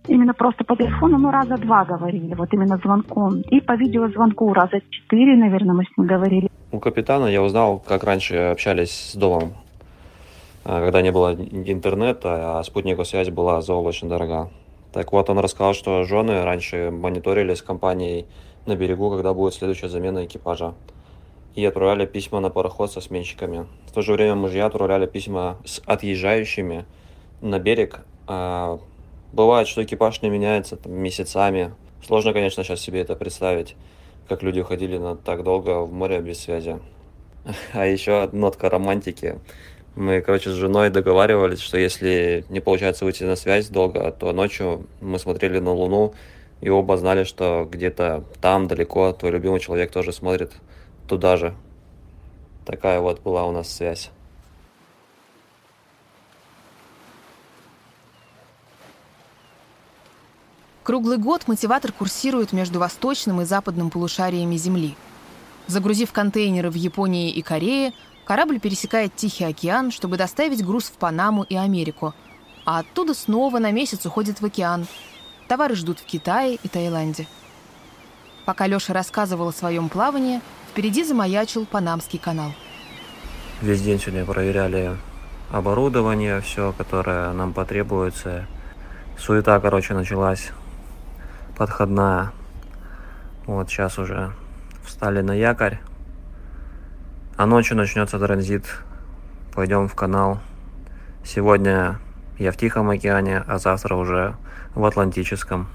именно 0.08 0.34
просто 0.34 0.64
по 0.64 0.76
телефону, 0.76 1.18
ну, 1.18 1.32
раза 1.32 1.58
два 1.58 1.84
говорили, 1.84 2.36
вот 2.36 2.54
именно 2.54 2.78
звонком. 2.78 3.42
И 3.42 3.60
по 3.62 3.76
видеозвонку 3.76 4.54
раза 4.54 4.80
четыре, 4.90 5.36
наверное, 5.36 5.76
мы 5.76 5.84
с 5.84 5.98
ним 5.98 6.08
говорили. 6.08 6.50
У 6.72 6.80
капитана 6.80 7.26
я 7.26 7.42
узнал, 7.42 7.80
как 7.80 8.04
раньше 8.04 8.36
общались 8.36 9.12
с 9.12 9.16
домом, 9.16 9.54
а, 10.64 10.82
когда 10.82 11.02
не 11.02 11.12
было 11.12 11.34
интернета, 11.34 12.60
а 12.60 12.64
спутниковая 12.64 13.06
связь 13.06 13.30
была 13.30 13.62
заоблачно 13.62 14.08
дорога. 14.08 14.50
Так 14.94 15.12
вот, 15.12 15.30
он 15.30 15.40
рассказал, 15.40 15.74
что 15.74 16.04
жены 16.04 16.44
раньше 16.44 16.92
мониторили 16.92 17.56
с 17.56 17.62
компанией 17.62 18.28
на 18.66 18.76
берегу, 18.76 19.10
когда 19.10 19.34
будет 19.34 19.56
следующая 19.56 19.90
замена 19.90 20.26
экипажа. 20.26 20.74
И 21.58 21.66
отправляли 21.66 22.06
письма 22.06 22.40
на 22.40 22.50
пароход 22.50 22.92
со 22.92 23.02
сменщиками. 23.02 23.68
В 23.88 23.92
то 23.92 24.02
же 24.02 24.14
время 24.14 24.36
мужья 24.36 24.68
отправляли 24.68 25.08
письма 25.08 25.58
с 25.66 25.82
отъезжающими 25.86 26.86
на 27.42 27.60
берег, 27.60 28.06
а 28.28 28.80
Бывает, 29.34 29.68
что 29.68 29.84
экипаж 29.84 30.22
не 30.22 30.30
меняется 30.30 30.78
там, 30.78 30.94
месяцами. 30.94 31.74
Сложно, 32.06 32.34
конечно, 32.34 32.64
сейчас 32.64 32.80
себе 32.80 33.02
это 33.02 33.16
представить, 33.16 33.76
как 34.28 34.42
люди 34.42 34.62
уходили 34.62 34.98
на 34.98 35.16
так 35.16 35.44
долго 35.44 35.82
в 35.82 35.92
море 35.92 36.20
без 36.22 36.40
связи. 36.40 36.80
А 37.74 37.86
еще 37.86 38.30
нотка 38.32 38.70
романтики. 38.70 39.40
Мы, 39.96 40.22
короче, 40.22 40.52
с 40.52 40.54
женой 40.54 40.90
договаривались, 40.90 41.60
что 41.60 41.78
если 41.78 42.46
не 42.50 42.60
получается 42.60 43.04
выйти 43.04 43.24
на 43.24 43.36
связь 43.36 43.68
долго, 43.68 44.12
то 44.12 44.32
ночью 44.32 44.88
мы 45.02 45.18
смотрели 45.18 45.60
на 45.60 45.74
Луну, 45.74 46.14
и 46.62 46.70
оба 46.70 46.98
знали, 46.98 47.24
что 47.24 47.68
где-то 47.70 48.24
там, 48.42 48.68
далеко, 48.68 49.12
твой 49.14 49.32
любимый 49.32 49.60
человек 49.60 49.92
тоже 49.92 50.14
смотрит 50.14 50.52
туда 51.08 51.38
же. 51.38 51.56
Такая 52.66 53.00
вот 53.00 53.22
была 53.22 53.46
у 53.46 53.52
нас 53.52 53.74
связь. 53.74 54.12
Круглый 60.84 61.18
год 61.18 61.48
мотиватор 61.48 61.92
курсирует 61.92 62.54
между 62.54 62.80
восточным 62.80 63.42
и 63.42 63.46
западным 63.46 63.90
полушариями 63.90 64.56
Земли. 64.56 64.96
Загрузив 65.68 66.14
контейнеры 66.14 66.70
в 66.70 66.76
Японии 66.76 67.30
и 67.30 67.42
Корее, 67.42 67.92
корабль 68.26 68.60
пересекает 68.60 69.14
Тихий 69.14 69.44
океан, 69.44 69.92
чтобы 69.92 70.16
доставить 70.16 70.66
груз 70.66 70.86
в 70.86 70.94
Панаму 70.94 71.44
и 71.44 71.56
Америку, 71.58 72.14
а 72.66 72.80
оттуда 72.80 73.14
снова 73.14 73.60
на 73.60 73.72
месяц 73.72 74.06
уходит 74.06 74.40
в 74.40 74.46
океан. 74.46 74.88
Товары 75.50 75.76
ждут 75.76 76.00
в 76.00 76.06
Китае 76.06 76.58
и 76.64 76.68
Таиланде. 76.70 77.28
Пока 78.46 78.66
Леша 78.66 78.94
рассказывал 78.94 79.50
о 79.50 79.54
своем 79.54 79.90
плавании, 79.90 80.40
впереди 80.78 81.04
замаячил 81.04 81.66
Панамский 81.66 82.20
канал. 82.20 82.52
Весь 83.64 83.82
день 83.82 84.00
сегодня 84.00 84.26
проверяли 84.26 84.96
оборудование, 85.50 86.40
все, 86.42 86.72
которое 86.72 87.34
нам 87.34 87.52
потребуется. 87.52 88.46
Суета, 89.18 89.60
короче, 89.60 89.96
началась 89.96 90.52
подходная. 91.58 92.32
Вот 93.48 93.72
сейчас 93.72 93.98
уже 93.98 94.34
встали 94.86 95.22
на 95.22 95.34
якорь. 95.34 95.80
А 97.38 97.48
ночью 97.48 97.76
начнется 97.76 98.20
транзит. 98.20 98.66
Пойдем 99.56 99.88
в 99.88 99.96
канал. 99.96 100.38
Сегодня 101.26 101.98
я 102.38 102.52
в 102.52 102.58
Тихом 102.58 102.92
океане, 102.92 103.44
а 103.48 103.58
завтра 103.58 103.96
уже 103.96 104.36
в 104.76 104.86
Атлантическом. 104.86 105.70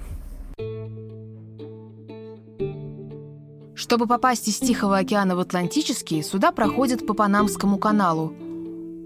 Чтобы 3.83 4.07
попасть 4.07 4.47
из 4.47 4.59
Тихого 4.59 4.99
океана 4.99 5.35
в 5.35 5.41
Атлантический, 5.41 6.23
суда 6.23 6.53
проходят 6.53 7.05
по 7.05 7.15
Панамскому 7.15 7.79
каналу. 7.79 8.33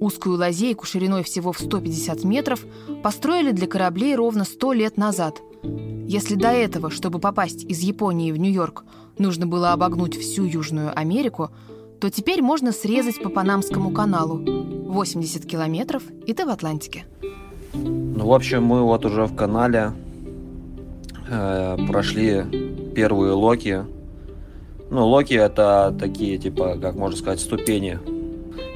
Узкую 0.01 0.37
лазейку 0.37 0.85
шириной 0.85 1.23
всего 1.23 1.53
в 1.53 1.59
150 1.59 2.25
метров 2.25 2.61
построили 3.03 3.53
для 3.53 3.67
кораблей 3.67 4.15
ровно 4.15 4.45
100 4.45 4.73
лет 4.75 4.97
назад– 4.99 5.41
если 6.09 6.37
до 6.37 6.49
этого, 6.51 6.91
чтобы 6.91 7.19
попасть 7.19 7.65
из 7.65 7.81
Японии 7.81 8.31
в 8.31 8.37
Нью-Йорк, 8.37 8.85
нужно 9.19 9.47
было 9.49 9.73
обогнуть 9.73 10.15
всю 10.17 10.45
Южную 10.45 10.97
Америку, 10.97 11.51
то 12.01 12.11
теперь 12.11 12.43
можно 12.43 12.71
срезать 12.71 13.21
по 13.21 13.29
Панамскому 13.29 13.91
каналу 13.91 14.39
80 14.39 15.45
километров, 15.47 16.05
и 16.27 16.33
ты 16.33 16.47
в 16.47 16.51
Атлантике. 16.51 17.07
Ну, 17.73 18.27
в 18.27 18.33
общем, 18.33 18.63
мы 18.63 18.83
вот 18.83 19.05
уже 19.05 19.25
в 19.25 19.35
канале 19.35 19.95
э, 21.29 21.77
прошли 21.89 22.45
первые 22.95 23.33
локи. 23.33 23.85
Ну, 24.89 25.05
локи 25.05 25.35
это 25.35 25.95
такие, 25.99 26.39
типа, 26.39 26.79
как 26.81 26.95
можно 26.95 27.19
сказать, 27.19 27.41
ступени. 27.41 27.99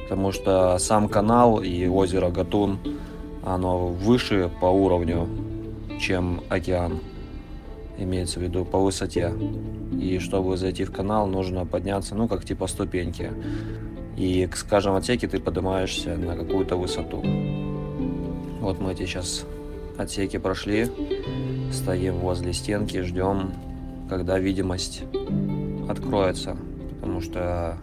Потому 0.03 0.33
что 0.33 0.77
сам 0.77 1.07
канал 1.07 1.61
и 1.61 1.87
озеро 1.87 2.29
Гатун, 2.29 2.79
оно 3.45 3.87
выше 3.87 4.51
по 4.59 4.65
уровню, 4.65 5.29
чем 6.01 6.41
океан 6.49 6.99
имеется 7.97 8.39
в 8.39 8.43
виду 8.43 8.65
по 8.65 8.77
высоте. 8.77 9.33
И 10.01 10.19
чтобы 10.19 10.57
зайти 10.57 10.83
в 10.83 10.91
канал, 10.91 11.27
нужно 11.27 11.65
подняться, 11.65 12.13
ну, 12.13 12.27
как 12.27 12.43
типа 12.43 12.67
ступеньки. 12.67 13.31
И 14.17 14.47
к 14.47 14.67
каждом 14.67 14.95
отсеке 14.95 15.29
ты 15.29 15.39
поднимаешься 15.39 16.17
на 16.17 16.35
какую-то 16.35 16.75
высоту. 16.75 17.23
Вот 18.59 18.81
мы 18.81 18.91
эти 18.91 19.05
сейчас 19.05 19.45
отсеки 19.97 20.37
прошли, 20.37 20.89
стоим 21.71 22.15
возле 22.15 22.51
стенки, 22.51 23.01
ждем, 23.01 23.53
когда 24.09 24.39
видимость 24.39 25.03
откроется. 25.89 26.57
Потому 26.99 27.21
что 27.21 27.77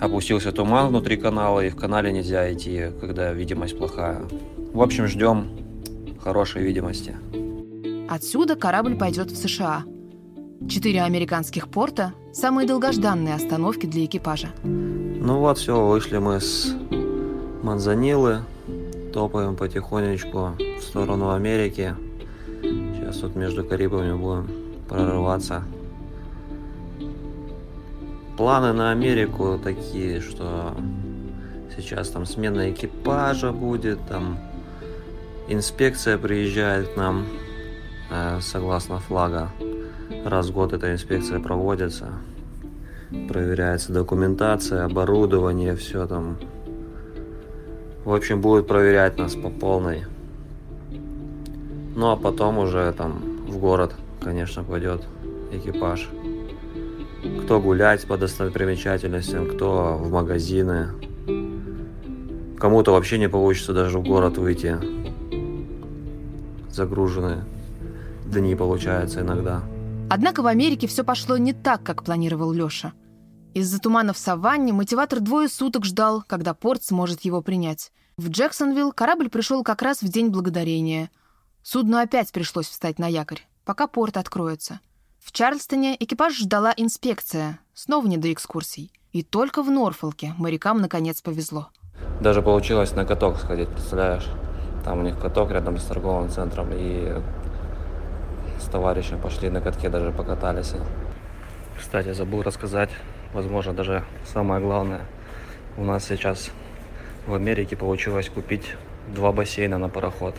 опустился 0.00 0.52
туман 0.52 0.88
внутри 0.88 1.16
канала, 1.16 1.64
и 1.64 1.70
в 1.70 1.76
канале 1.76 2.12
нельзя 2.12 2.52
идти, 2.52 2.86
когда 3.00 3.32
видимость 3.32 3.76
плохая. 3.78 4.22
В 4.72 4.80
общем, 4.80 5.06
ждем 5.06 5.48
хорошей 6.22 6.62
видимости. 6.62 7.14
Отсюда 8.08 8.56
корабль 8.56 8.96
пойдет 8.96 9.30
в 9.30 9.36
США. 9.36 9.84
Четыре 10.68 11.02
американских 11.02 11.68
порта– 11.68 12.12
самые 12.32 12.66
долгожданные 12.66 13.34
остановки 13.34 13.86
для 13.86 14.04
экипажа. 14.04 14.48
Ну 14.64 15.40
вот, 15.40 15.58
все, 15.58 15.86
вышли 15.86 16.18
мы 16.18 16.40
с 16.40 16.74
Манзанилы, 17.62 18.40
топаем 19.12 19.56
потихонечку 19.56 20.52
в 20.58 20.82
сторону 20.82 21.30
Америки. 21.30 21.94
Сейчас 22.62 23.18
тут 23.18 23.34
между 23.36 23.64
Карибами 23.64 24.14
будем 24.14 24.48
прорываться. 24.88 25.64
Планы 28.36 28.72
на 28.72 28.90
Америку 28.90 29.58
такие, 29.62 30.20
что 30.20 30.74
сейчас 31.76 32.10
там 32.10 32.26
смена 32.26 32.70
экипажа 32.70 33.52
будет, 33.52 33.98
там 34.08 34.38
инспекция 35.48 36.18
приезжает 36.18 36.88
к 36.88 36.96
нам 36.96 37.26
Э, 38.10 38.38
согласно 38.40 38.98
флага. 38.98 39.50
Раз 40.24 40.48
в 40.48 40.52
год 40.52 40.72
эта 40.72 40.92
инспекция 40.92 41.40
проводится. 41.40 42.06
Проверяется 43.28 43.92
документация, 43.92 44.84
оборудование, 44.84 45.74
все 45.76 46.06
там. 46.06 46.36
В 48.04 48.14
общем, 48.14 48.40
будет 48.40 48.68
проверять 48.68 49.18
нас 49.18 49.34
по 49.34 49.50
полной. 49.50 50.04
Ну 51.96 52.10
а 52.10 52.16
потом 52.16 52.58
уже 52.58 52.92
там 52.92 53.20
в 53.48 53.58
город, 53.58 53.94
конечно, 54.20 54.62
пойдет 54.62 55.02
экипаж. 55.50 56.08
Кто 57.44 57.60
гулять 57.60 58.06
по 58.06 58.16
достопримечательностям, 58.16 59.48
кто 59.48 59.96
в 59.98 60.10
магазины. 60.10 60.90
Кому-то 62.58 62.92
вообще 62.92 63.18
не 63.18 63.28
получится 63.28 63.72
даже 63.72 63.98
в 63.98 64.04
город 64.04 64.38
выйти. 64.38 64.78
Загруженные 66.70 67.44
дни 68.26 68.54
получается 68.54 69.20
иногда. 69.20 69.62
Однако 70.10 70.42
в 70.42 70.46
Америке 70.46 70.86
все 70.86 71.04
пошло 71.04 71.36
не 71.36 71.52
так, 71.52 71.82
как 71.82 72.04
планировал 72.04 72.52
Леша. 72.52 72.92
Из-за 73.54 73.80
тумана 73.80 74.12
в 74.12 74.18
саванне 74.18 74.72
мотиватор 74.72 75.20
двое 75.20 75.48
суток 75.48 75.84
ждал, 75.84 76.22
когда 76.26 76.54
порт 76.54 76.84
сможет 76.84 77.22
его 77.22 77.40
принять. 77.40 77.90
В 78.16 78.28
Джексонвилл 78.28 78.92
корабль 78.92 79.30
пришел 79.30 79.62
как 79.64 79.82
раз 79.82 80.02
в 80.02 80.08
День 80.08 80.28
Благодарения. 80.28 81.10
Судну 81.62 81.98
опять 81.98 82.32
пришлось 82.32 82.68
встать 82.68 82.98
на 82.98 83.06
якорь, 83.06 83.46
пока 83.64 83.86
порт 83.86 84.16
откроется. 84.16 84.80
В 85.26 85.32
Чарльстоне 85.32 85.96
экипаж 85.98 86.38
ждала 86.38 86.72
инспекция, 86.76 87.58
снова 87.74 88.06
не 88.06 88.16
до 88.16 88.32
экскурсий. 88.32 88.92
И 89.12 89.24
только 89.24 89.64
в 89.64 89.70
Норфолке 89.72 90.34
морякам 90.38 90.80
наконец 90.80 91.20
повезло. 91.20 91.70
Даже 92.20 92.42
получилось 92.42 92.92
на 92.92 93.04
каток 93.04 93.36
сходить, 93.36 93.68
представляешь? 93.68 94.28
Там 94.84 95.00
у 95.00 95.02
них 95.02 95.18
каток 95.18 95.50
рядом 95.50 95.78
с 95.78 95.84
торговым 95.84 96.30
центром, 96.30 96.68
и 96.72 97.12
с 98.60 98.66
товарищем 98.66 99.20
пошли 99.20 99.50
на 99.50 99.60
катке, 99.60 99.88
даже 99.88 100.12
покатались. 100.12 100.74
Кстати, 101.76 102.12
забыл 102.12 102.42
рассказать, 102.42 102.90
возможно, 103.34 103.72
даже 103.72 104.04
самое 104.32 104.60
главное. 104.60 105.00
У 105.76 105.82
нас 105.82 106.04
сейчас 106.04 106.50
в 107.26 107.34
Америке 107.34 107.76
получилось 107.76 108.28
купить 108.28 108.76
два 109.08 109.32
бассейна 109.32 109.76
на 109.76 109.88
пароход. 109.88 110.36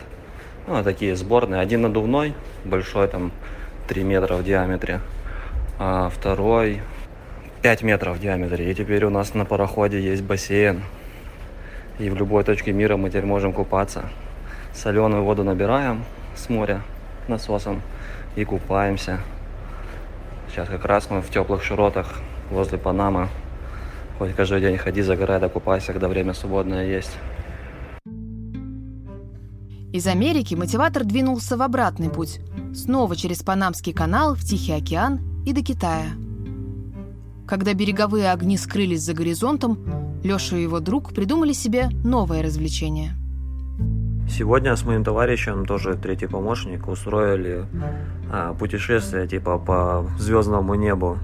Ну, 0.66 0.82
такие 0.82 1.14
сборные. 1.14 1.60
Один 1.60 1.82
надувной, 1.82 2.34
большой, 2.64 3.06
там 3.08 3.32
3 3.88 4.04
метра 4.04 4.34
в 4.34 4.44
диаметре, 4.44 5.00
а 5.78 6.10
второй 6.10 6.82
5 7.62 7.82
метров 7.82 8.18
в 8.18 8.20
диаметре. 8.20 8.70
И 8.70 8.74
теперь 8.74 9.04
у 9.06 9.10
нас 9.10 9.32
на 9.32 9.46
пароходе 9.46 9.98
есть 9.98 10.22
бассейн. 10.22 10.82
И 11.98 12.10
в 12.10 12.14
любой 12.14 12.44
точке 12.44 12.72
мира 12.72 12.98
мы 12.98 13.08
теперь 13.08 13.24
можем 13.24 13.54
купаться. 13.54 14.10
Соленую 14.74 15.24
воду 15.24 15.42
набираем 15.42 16.04
с 16.36 16.50
моря 16.50 16.82
насосом 17.28 17.80
и 18.36 18.44
купаемся. 18.44 19.20
Сейчас 20.50 20.68
как 20.68 20.84
раз 20.84 21.08
мы 21.08 21.22
в 21.22 21.30
теплых 21.30 21.64
широтах 21.64 22.20
возле 22.50 22.76
Панамы. 22.76 23.28
Хоть 24.18 24.34
каждый 24.34 24.60
день 24.60 24.76
ходи, 24.76 25.00
загорай, 25.00 25.40
да 25.40 25.48
купайся, 25.48 25.92
когда 25.92 26.08
время 26.08 26.34
свободное 26.34 26.84
есть. 26.84 27.16
Из 29.90 30.06
Америки 30.06 30.54
мотиватор 30.54 31.04
двинулся 31.04 31.56
в 31.56 31.62
обратный 31.62 32.10
путь, 32.10 32.40
снова 32.74 33.16
через 33.16 33.42
Панамский 33.42 33.94
канал 33.94 34.34
в 34.34 34.40
Тихий 34.40 34.72
океан 34.72 35.20
и 35.46 35.54
до 35.54 35.62
Китая. 35.62 36.10
Когда 37.46 37.72
береговые 37.72 38.30
огни 38.30 38.58
скрылись 38.58 39.00
за 39.00 39.14
горизонтом, 39.14 39.78
Леша 40.22 40.58
и 40.58 40.62
его 40.62 40.80
друг 40.80 41.14
придумали 41.14 41.54
себе 41.54 41.88
новое 42.04 42.42
развлечение. 42.42 43.12
Сегодня 44.28 44.76
с 44.76 44.84
моим 44.84 45.04
товарищем, 45.04 45.64
тоже 45.64 45.94
третий 45.94 46.26
помощник, 46.26 46.86
устроили 46.86 47.64
а, 48.30 48.52
путешествие 48.52 49.26
типа 49.26 49.58
по 49.58 50.06
звездному 50.18 50.74
небу. 50.74 51.16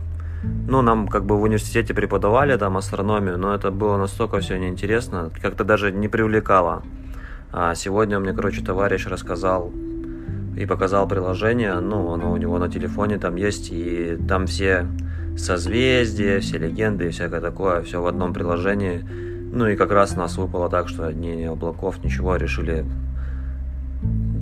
Ну, 0.66 0.80
нам 0.80 1.08
как 1.08 1.26
бы 1.26 1.36
в 1.36 1.42
университете 1.42 1.92
преподавали 1.92 2.56
там 2.56 2.78
астрономию, 2.78 3.36
но 3.36 3.54
это 3.54 3.70
было 3.70 3.98
настолько 3.98 4.40
все 4.40 4.56
неинтересно, 4.56 5.30
как-то 5.42 5.64
даже 5.64 5.92
не 5.92 6.08
привлекало. 6.08 6.82
А 7.56 7.72
сегодня 7.76 8.18
мне, 8.18 8.32
короче, 8.32 8.64
товарищ 8.64 9.06
рассказал 9.06 9.72
и 10.56 10.66
показал 10.66 11.06
приложение, 11.06 11.78
ну, 11.78 12.12
оно 12.12 12.32
у 12.32 12.36
него 12.36 12.58
на 12.58 12.68
телефоне 12.68 13.16
там 13.16 13.36
есть, 13.36 13.70
и 13.70 14.18
там 14.28 14.48
все 14.48 14.88
созвездия, 15.36 16.40
все 16.40 16.58
легенды 16.58 17.06
и 17.06 17.10
всякое 17.10 17.40
такое, 17.40 17.82
все 17.82 18.02
в 18.02 18.08
одном 18.08 18.32
приложении. 18.32 19.06
Ну 19.52 19.68
и 19.68 19.76
как 19.76 19.92
раз 19.92 20.16
нас 20.16 20.36
выпало 20.36 20.68
так, 20.68 20.88
что 20.88 21.12
ни 21.12 21.44
облаков, 21.44 22.02
ничего, 22.02 22.34
решили 22.34 22.84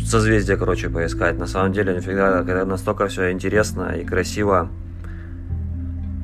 созвездия, 0.03 0.57
короче, 0.57 0.89
поискать. 0.89 1.39
На 1.39 1.47
самом 1.47 1.75
деле, 1.75 1.95
нифига, 1.95 2.43
когда 2.45 2.65
настолько 2.65 3.09
все 3.09 3.31
интересно 3.31 3.95
и 3.95 4.07
красиво. 4.07 4.71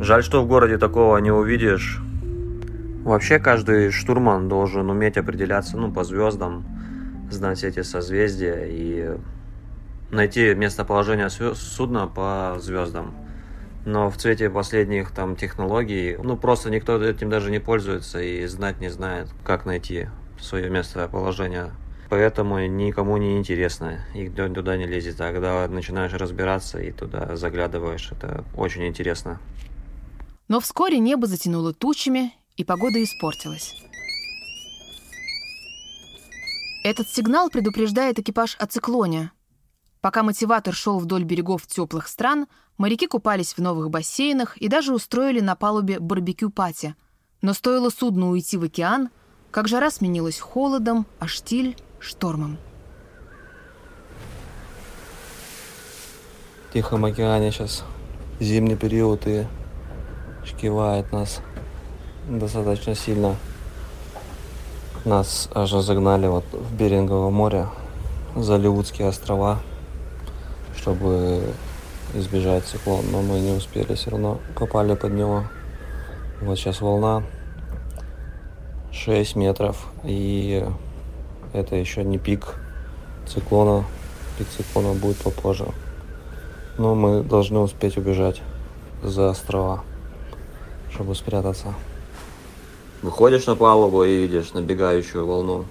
Жаль, 0.01 0.23
что 0.23 0.43
в 0.43 0.49
городе 0.49 0.79
такого 0.79 1.19
не 1.19 1.33
увидишь. 1.33 2.01
Вообще, 3.05 3.39
каждый 3.39 3.91
штурман 3.91 4.49
должен 4.49 4.89
уметь 4.89 5.19
определяться, 5.19 5.77
ну, 5.77 5.93
по 5.93 6.03
звездам, 6.03 6.65
знать 7.31 7.65
эти 7.65 7.83
созвездия 7.83 8.67
и 8.69 9.19
найти 10.11 10.55
местоположение 10.55 11.29
судна 11.31 12.07
по 12.07 12.57
звездам. 12.61 13.15
Но 13.85 14.11
в 14.11 14.17
цвете 14.17 14.51
последних 14.51 15.13
там 15.13 15.37
технологий, 15.37 16.17
ну 16.23 16.37
просто 16.37 16.71
никто 16.71 17.03
этим 17.03 17.31
даже 17.31 17.51
не 17.51 17.59
пользуется 17.59 18.21
и 18.21 18.47
знать 18.47 18.81
не 18.81 18.89
знает, 18.89 19.29
как 19.45 19.65
найти 19.65 20.09
свое 20.41 20.69
местоположение. 20.69 21.73
Поэтому 22.11 22.59
никому 22.67 23.19
не 23.19 23.37
интересно, 23.37 24.01
и 24.15 24.29
туда 24.29 24.77
не 24.77 24.87
лезет. 24.87 25.21
А 25.21 25.33
когда 25.33 25.67
начинаешь 25.69 26.13
разбираться 26.15 26.81
и 26.81 26.91
туда 26.91 27.37
заглядываешь, 27.37 28.11
это 28.13 28.45
очень 28.57 28.87
интересно. 28.87 29.41
Но 30.49 30.61
вскоре 30.61 30.99
небо 30.99 31.27
затянуло 31.27 31.75
тучами, 31.75 32.33
и 32.57 32.65
погода 32.65 33.03
испортилась. 33.03 33.88
Этот 36.85 37.09
сигнал 37.09 37.51
предупреждает 37.51 38.19
экипаж 38.19 38.57
о 38.59 38.67
циклоне. 38.67 39.33
Пока 40.01 40.23
мотиватор 40.23 40.73
шел 40.75 40.99
вдоль 41.01 41.25
берегов 41.25 41.67
теплых 41.67 42.07
стран, 42.07 42.47
моряки 42.77 43.07
купались 43.09 43.55
в 43.55 43.59
новых 43.59 43.91
бассейнах 43.91 44.57
и 44.57 44.69
даже 44.69 44.95
устроили 44.95 45.41
на 45.41 45.57
палубе 45.57 45.99
барбекю-пати. 45.99 46.95
Но 47.43 47.53
стоило 47.53 47.91
судну 47.91 48.31
уйти 48.31 48.57
в 48.57 48.63
океан, 48.63 49.11
как 49.51 49.67
жара 49.67 49.91
сменилась 49.91 50.39
холодом, 50.39 51.07
а 51.19 51.27
штиль— 51.27 51.77
штормом. 52.01 52.59
В 56.69 56.73
Тихом 56.73 57.05
океане 57.05 57.51
сейчас 57.51 57.83
зимний 58.39 58.77
период 58.77 59.27
и 59.27 59.47
шкивает 60.45 61.11
нас 61.13 61.41
достаточно 62.29 62.95
сильно. 62.95 63.37
Нас 65.05 65.49
аж 65.55 65.71
загнали 65.71 66.27
вот 66.27 66.45
в 66.53 66.75
Беринговое 66.75 67.31
море, 67.31 67.69
Заливудские 68.35 69.09
острова, 69.09 69.59
чтобы 70.77 71.55
избежать 72.15 72.65
циклон, 72.65 73.05
но 73.13 73.23
мы 73.23 73.39
не 73.39 73.53
успели, 73.53 73.95
все 73.95 74.11
равно 74.11 74.39
попали 74.57 74.95
под 74.95 75.13
него. 75.13 75.45
Вот 76.41 76.59
сейчас 76.59 76.81
волна 76.81 77.23
6 78.93 79.37
метров, 79.37 79.87
и 80.03 80.67
это 81.53 81.77
еще 81.77 82.03
не 82.03 82.19
пик 82.19 82.57
циклона. 83.27 83.85
Пик 84.37 84.49
циклона 84.49 84.95
будет 84.95 85.19
попозже. 85.19 85.67
Но 86.77 86.95
мы 86.95 87.23
должны 87.23 87.61
успеть 87.61 87.97
убежать 87.97 88.43
за 89.03 89.31
острова, 89.31 89.85
чтобы 90.91 91.15
спрятаться. 91.15 91.75
Выходишь 93.01 93.47
на 93.47 93.55
палубу 93.55 94.03
и 94.03 94.17
видишь 94.17 94.55
набегающую 94.55 95.25
волну. 95.25 95.67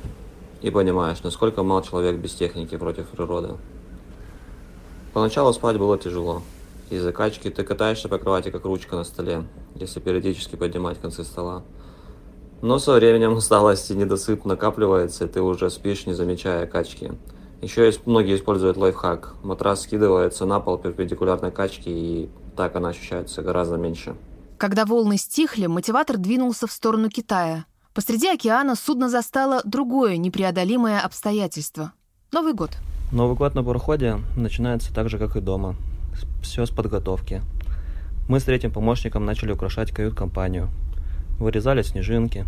И 0.62 0.72
понимаешь, 0.72 1.22
насколько 1.24 1.62
мал 1.62 1.82
человек 1.82 2.16
без 2.16 2.34
техники 2.34 2.78
против 2.78 3.10
природы. 3.10 3.56
Поначалу 5.12 5.52
спать 5.52 5.78
было 5.78 5.98
тяжело. 5.98 6.42
Из-за 6.90 7.12
качки 7.12 7.50
ты 7.50 7.63
катаешься 7.63 8.08
по 8.08 8.18
кровати, 8.18 8.50
как 8.50 8.63
ручка 8.63 8.96
на 8.96 9.04
столе, 9.04 9.44
если 9.76 10.00
периодически 10.00 10.56
поднимать 10.56 11.02
концы 11.02 11.26
стола. 11.26 11.63
Но 12.62 12.80
со 12.80 12.94
временем 12.94 13.34
усталость 13.34 13.92
и 13.92 13.94
недосып 13.94 14.46
накапливается, 14.46 15.26
и 15.26 15.28
ты 15.28 15.42
уже 15.42 15.70
спишь, 15.70 16.06
не 16.06 16.13
замечая 16.13 16.66
качки. 16.66 17.12
Еще 17.62 17.92
многие 18.06 18.38
используют 18.38 18.78
лайфхак. 18.78 19.34
Матрас 19.44 19.82
скидывается 19.82 20.46
на 20.46 20.62
пол 20.62 20.78
перпендикулярной 20.78 21.52
качки, 21.52 21.90
и 21.90 22.30
так 22.56 22.78
она 22.78 22.90
ощущается 22.90 23.42
гораздо 23.42 23.76
меньше. 23.76 24.16
Когда 24.58 24.86
волны 24.86 25.17
стихли, 25.17 25.67
мотиватор 25.67 26.17
двинулся 26.17 26.67
в 26.67 26.72
сторону 26.72 27.10
Китая. 27.10 27.65
Посреди 27.93 28.28
океана 28.28 28.76
судно 28.76 29.10
застало 29.10 29.62
другое 29.63 30.17
непреодолимое 30.17 31.00
обстоятельство— 31.00 31.93
Новый 32.34 32.54
год. 32.54 32.78
Новый 33.13 33.38
год 33.38 33.56
на 33.56 33.63
пароходе 33.63 34.17
начинается 34.36 34.93
так 34.93 35.10
же, 35.10 35.17
как 35.17 35.38
и 35.38 35.39
дома. 35.39 35.76
Все 36.41 36.65
с 36.65 36.70
подготовки. 36.70 37.41
Мы 38.28 38.41
с 38.41 38.43
третьим 38.43 38.70
помощником 38.70 39.24
начали 39.24 39.54
украшать 39.54 39.91
кают-компанию. 39.91 40.70
Вырезали 41.39 41.84
снежинки. 41.84 42.46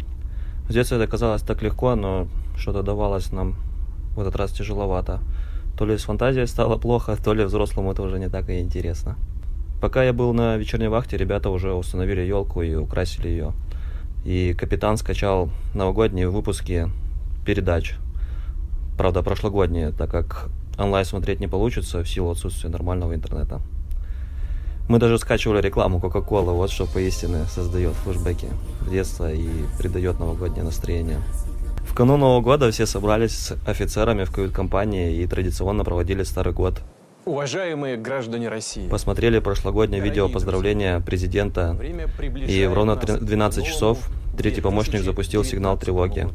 В 0.67 0.73
детстве 0.73 0.97
это 0.97 1.09
казалось 1.09 1.43
так 1.43 1.61
легко, 1.61 1.95
но 1.95 2.27
что-то 2.57 2.83
давалось 2.83 3.31
нам 3.31 3.55
в 4.17 4.19
этот 4.19 4.35
раз 4.35 4.51
тяжеловато. 4.51 5.21
То 5.77 5.85
ли 5.85 5.97
с 5.97 6.03
фантазией 6.03 6.45
стало 6.45 6.77
плохо, 6.77 7.15
то 7.15 7.33
ли 7.33 7.45
взрослому 7.45 7.93
это 7.93 8.01
уже 8.01 8.19
не 8.19 8.27
так 8.27 8.49
и 8.49 8.59
интересно. 8.59 9.15
Пока 9.81 10.03
я 10.03 10.11
был 10.11 10.33
на 10.33 10.57
вечерней 10.57 10.89
вахте, 10.89 11.15
ребята 11.15 11.49
уже 11.49 11.73
установили 11.73 12.21
елку 12.21 12.61
и 12.61 12.75
украсили 12.75 13.29
ее. 13.29 13.53
И 14.25 14.53
капитан 14.53 14.97
скачал 14.97 15.49
новогодние 15.73 16.29
выпуски 16.29 16.89
передач. 17.45 17.95
Правда, 18.97 19.23
прошлогодние, 19.23 19.91
так 19.91 20.11
как 20.11 20.49
онлайн 20.77 21.05
смотреть 21.05 21.39
не 21.39 21.47
получится 21.47 22.03
в 22.03 22.09
силу 22.09 22.31
отсутствия 22.31 22.69
нормального 22.69 23.15
интернета. 23.15 23.61
Мы 24.89 24.99
даже 24.99 25.17
скачивали 25.17 25.61
рекламу 25.61 26.01
Кока-Колы, 26.01 26.51
вот 26.51 26.71
что 26.71 26.85
поистине 26.85 27.45
создает 27.45 27.93
флешбеки 27.93 28.47
в 28.81 28.89
детство 28.89 29.31
и 29.31 29.47
придает 29.77 30.19
новогоднее 30.19 30.63
настроение. 30.63 31.19
В 31.87 31.93
канун 31.93 32.19
Нового 32.19 32.41
года 32.41 32.69
все 32.71 32.85
собрались 32.85 33.31
с 33.31 33.57
офицерами 33.65 34.25
в 34.25 34.31
кают-компании 34.31 35.21
и 35.21 35.27
традиционно 35.27 35.85
проводили 35.85 36.23
Старый 36.23 36.53
год– 36.53 36.81
Уважаемые 37.29 37.95
граждане 37.95 38.49
России. 38.49 38.89
Посмотрели 38.89 39.37
прошлогоднее 39.37 40.01
видео 40.01 40.29
поздравления 40.29 40.99
президента. 40.99 41.77
И 42.47 42.65
в 42.65 42.73
ровно 42.73 42.95
12 42.95 43.65
часов 43.65 44.09
третий 44.35 44.61
помощник 44.61 45.01
запустил 45.03 45.43
сигнал 45.43 45.77
тревоги. 45.77 46.27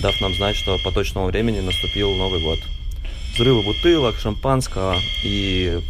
Дав 0.00 0.20
нам 0.20 0.32
знать, 0.34 0.54
что 0.54 0.78
по 0.84 0.92
точному 0.92 1.26
времени 1.26 1.58
наступил 1.58 2.14
Новый 2.14 2.40
год. 2.40 2.60
Взрывы 3.34 3.64
бутылок, 3.64 4.14
шампанского 4.14 4.94
и 5.24 5.80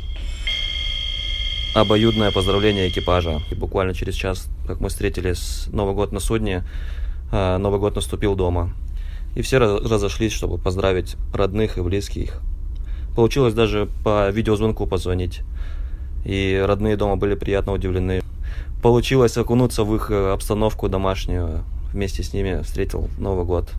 обоюдное 1.75 2.31
поздравление 2.31 2.89
экипажа. 2.89 3.43
И 3.51 3.55
буквально 3.55 3.93
через 3.93 4.15
час, 4.15 4.49
как 4.67 4.81
мы 4.81 4.89
встретили 4.89 5.35
Новый 5.71 5.95
год 5.95 6.11
на 6.11 6.21
судне, 6.21 6.65
а, 7.31 7.59
Новый 7.59 7.79
год 7.79 7.97
наступил 7.97 8.35
дома 8.35 8.73
и 9.35 9.43
все 9.43 9.59
разошлись, 9.59 10.33
чтобы 10.33 10.59
поздравить 10.59 11.17
родных 11.33 11.79
и 11.79 11.83
близких. 11.83 12.41
Получилось 13.15 13.55
даже 13.55 13.89
по 14.05 14.31
видеозвонку 14.31 14.87
позвонить. 14.87 15.41
И 16.25 16.63
родные 16.65 16.97
дома 16.97 17.17
были 17.17 17.35
приятно 17.35 17.73
удивлены. 17.73 18.23
Получилось 18.83 19.37
окунуться 19.37 19.85
в 19.85 19.95
их 19.95 20.11
э, 20.11 20.33
обстановку 20.33 20.89
домашнюю. 20.89 21.65
Вместе 21.93 22.23
с 22.23 22.33
ними 22.33 22.63
встретил 22.63 23.09
Новый 23.19 23.45
год. 23.45 23.71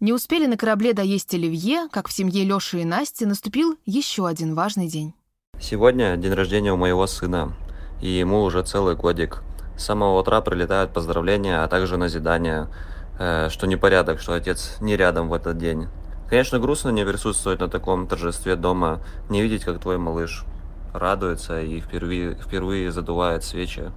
Не 0.00 0.12
успели 0.12 0.46
на 0.46 0.56
корабле 0.56 0.92
доесть 0.92 1.32
оливье, 1.34 1.88
как 1.90 2.08
в 2.08 2.12
семье 2.12 2.44
Лёши 2.44 2.80
и 2.80 2.84
Насти 2.84 3.24
наступил 3.24 3.76
еще 3.86 4.26
один 4.26 4.54
важный 4.54 4.88
день. 4.88 5.14
Сегодня 5.58 6.16
день 6.16 6.34
рождения 6.34 6.72
у 6.72 6.76
моего 6.76 7.06
сына, 7.06 7.54
и 8.02 8.08
ему 8.10 8.42
уже 8.42 8.62
целый 8.62 8.94
годик. 8.94 9.42
С 9.76 9.84
самого 9.84 10.20
утра 10.20 10.42
прилетают 10.42 10.92
поздравления, 10.92 11.62
а 11.62 11.68
также 11.68 11.96
назидания, 11.96 12.68
что 13.16 13.66
непорядок, 13.66 14.20
что 14.20 14.34
отец 14.34 14.76
не 14.80 14.96
рядом 14.96 15.28
в 15.28 15.34
этот 15.34 15.56
день. 15.58 15.88
Конечно, 16.28 16.58
грустно 16.58 16.90
не 16.90 17.04
присутствовать 17.04 17.60
на 17.60 17.68
таком 17.68 18.06
торжестве 18.08 18.56
дома, 18.56 19.00
не 19.30 19.42
видеть, 19.42 19.64
как 19.64 19.80
твой 19.80 19.96
малыш 19.96 20.44
радуется 20.92 21.60
и 21.60 21.80
впервые, 21.80 22.34
впервые 22.34 22.90
задувает 22.90 23.44
свечи. 23.44 23.92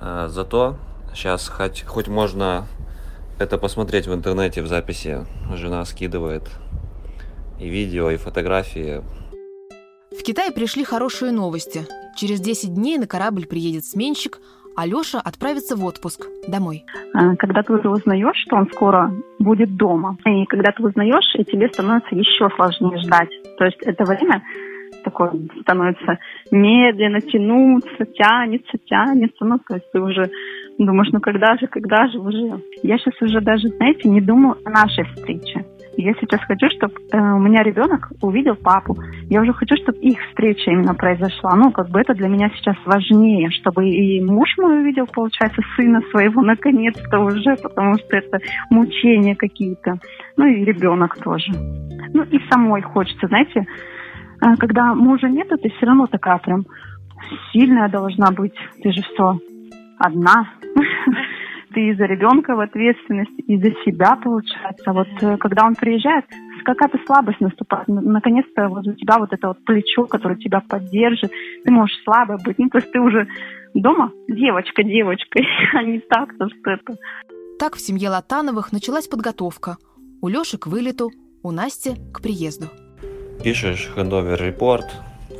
Э, 0.00 0.26
зато 0.28 0.76
сейчас 1.14 1.48
хоть, 1.48 1.84
хоть 1.84 2.08
можно 2.08 2.66
это 3.38 3.58
посмотреть 3.58 4.06
в 4.06 4.14
интернете 4.14 4.62
в 4.62 4.66
записи. 4.66 5.26
Жена 5.54 5.84
скидывает 5.84 6.48
и 7.58 7.68
видео, 7.68 8.10
и 8.10 8.16
фотографии. 8.16 9.02
В 10.10 10.22
Китай 10.22 10.52
пришли 10.52 10.84
хорошие 10.84 11.32
новости. 11.32 11.86
Через 12.16 12.40
10 12.40 12.74
дней 12.74 12.98
на 12.98 13.06
корабль 13.06 13.46
приедет 13.46 13.86
сменщик, 13.86 14.40
а 14.76 14.86
Леша 14.86 15.20
отправится 15.20 15.76
в 15.76 15.84
отпуск 15.84 16.26
домой. 16.48 16.84
А, 17.14 17.36
когда 17.36 17.62
ты 17.62 17.72
уже 17.72 17.88
узнаешь, 17.88 18.36
что 18.46 18.56
он 18.56 18.68
скоро 18.72 19.12
будет 19.38 19.76
дома, 19.76 20.16
и 20.24 20.44
когда 20.46 20.72
ты 20.72 20.82
узнаешь, 20.82 21.34
и 21.38 21.44
тебе 21.44 21.68
становится 21.68 22.14
еще 22.14 22.48
сложнее 22.56 22.98
ждать. 22.98 23.30
То 23.58 23.64
есть 23.64 23.78
это 23.82 24.04
время 24.04 24.42
такое 25.04 25.32
становится 25.62 26.18
медленно 26.50 27.20
тянуться, 27.20 28.06
тянется, 28.06 28.78
тянется. 28.86 29.44
Ну, 29.44 29.58
то 29.58 29.74
есть 29.74 29.90
ты 29.92 30.00
уже 30.00 30.30
думаешь, 30.78 31.10
ну 31.12 31.20
когда 31.20 31.56
же, 31.56 31.66
когда 31.66 32.08
же 32.08 32.18
уже. 32.18 32.60
Я 32.82 32.98
сейчас 32.98 33.20
уже 33.20 33.40
даже, 33.40 33.68
знаете, 33.68 34.08
не 34.08 34.20
думаю 34.20 34.56
о 34.64 34.70
нашей 34.70 35.04
встрече. 35.04 35.64
Я 35.96 36.14
сейчас 36.14 36.40
хочу, 36.46 36.68
чтобы 36.70 36.94
э, 37.12 37.18
у 37.18 37.38
меня 37.38 37.62
ребенок 37.62 38.10
увидел 38.22 38.56
папу. 38.56 38.96
Я 39.28 39.42
уже 39.42 39.52
хочу, 39.52 39.76
чтобы 39.76 39.98
их 39.98 40.18
встреча 40.28 40.70
именно 40.70 40.94
произошла. 40.94 41.54
Ну, 41.54 41.70
как 41.70 41.90
бы 41.90 42.00
это 42.00 42.14
для 42.14 42.28
меня 42.28 42.50
сейчас 42.56 42.76
важнее, 42.86 43.50
чтобы 43.50 43.88
и 43.88 44.22
муж 44.24 44.48
мой 44.58 44.80
увидел, 44.80 45.06
получается, 45.06 45.60
сына 45.76 46.00
своего 46.10 46.42
наконец-то 46.42 47.20
уже, 47.20 47.56
потому 47.56 47.98
что 47.98 48.16
это 48.16 48.38
мучения 48.70 49.36
какие-то. 49.36 49.98
Ну 50.36 50.46
и 50.46 50.64
ребенок 50.64 51.18
тоже. 51.18 51.52
Ну 52.14 52.22
и 52.22 52.38
самой 52.50 52.82
хочется, 52.82 53.26
знаете, 53.26 53.60
э, 53.60 54.56
когда 54.58 54.94
мужа 54.94 55.28
нет, 55.28 55.48
ты 55.48 55.68
все 55.76 55.86
равно 55.86 56.06
такая 56.06 56.38
прям 56.38 56.64
сильная 57.52 57.88
должна 57.88 58.30
быть. 58.30 58.54
Ты 58.82 58.92
же 58.92 59.02
все 59.02 59.38
одна. 59.98 60.48
ты 61.74 61.88
и 61.88 61.94
за 61.94 62.04
ребенка 62.04 62.54
в 62.54 62.60
ответственности, 62.60 63.40
и 63.42 63.56
за 63.58 63.70
себя, 63.84 64.16
получается. 64.16 64.92
Вот 64.92 65.08
э, 65.20 65.36
когда 65.38 65.66
он 65.66 65.74
приезжает, 65.74 66.24
какая-то 66.64 66.98
слабость 67.06 67.40
наступает. 67.40 67.88
Наконец-то 67.88 68.68
вот 68.68 68.86
у 68.86 68.92
тебя 68.94 69.18
вот 69.18 69.32
это 69.32 69.48
вот 69.48 69.64
плечо, 69.64 70.06
которое 70.06 70.36
тебя 70.36 70.60
поддержит. 70.60 71.32
Ты 71.64 71.70
можешь 71.70 71.96
слабо 72.04 72.38
быть. 72.42 72.58
Ну, 72.58 72.68
то 72.68 72.78
есть 72.78 72.92
ты 72.92 73.00
уже 73.00 73.26
дома 73.74 74.12
девочка 74.28 74.82
девочкой, 74.82 75.46
а 75.74 75.82
не 75.82 76.00
так, 76.00 76.36
то 76.38 76.48
что 76.48 76.70
это. 76.70 76.94
Так 77.58 77.76
в 77.76 77.80
семье 77.80 78.10
Латановых 78.10 78.72
началась 78.72 79.08
подготовка. 79.08 79.76
У 80.20 80.28
Леши 80.28 80.58
к 80.58 80.66
вылету, 80.66 81.10
у 81.42 81.50
Насти 81.50 81.94
к 82.12 82.22
приезду. 82.22 82.66
Пишешь 83.42 83.90
хендовер 83.94 84.40
репорт, 84.40 84.86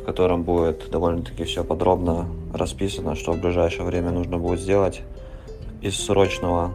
в 0.01 0.05
котором 0.05 0.43
будет 0.43 0.89
довольно-таки 0.91 1.45
все 1.45 1.63
подробно 1.63 2.27
расписано, 2.53 3.15
что 3.15 3.31
в 3.33 3.41
ближайшее 3.41 3.85
время 3.85 4.11
нужно 4.11 4.37
будет 4.37 4.59
сделать 4.59 5.01
из 5.83 5.99
срочного. 6.05 6.73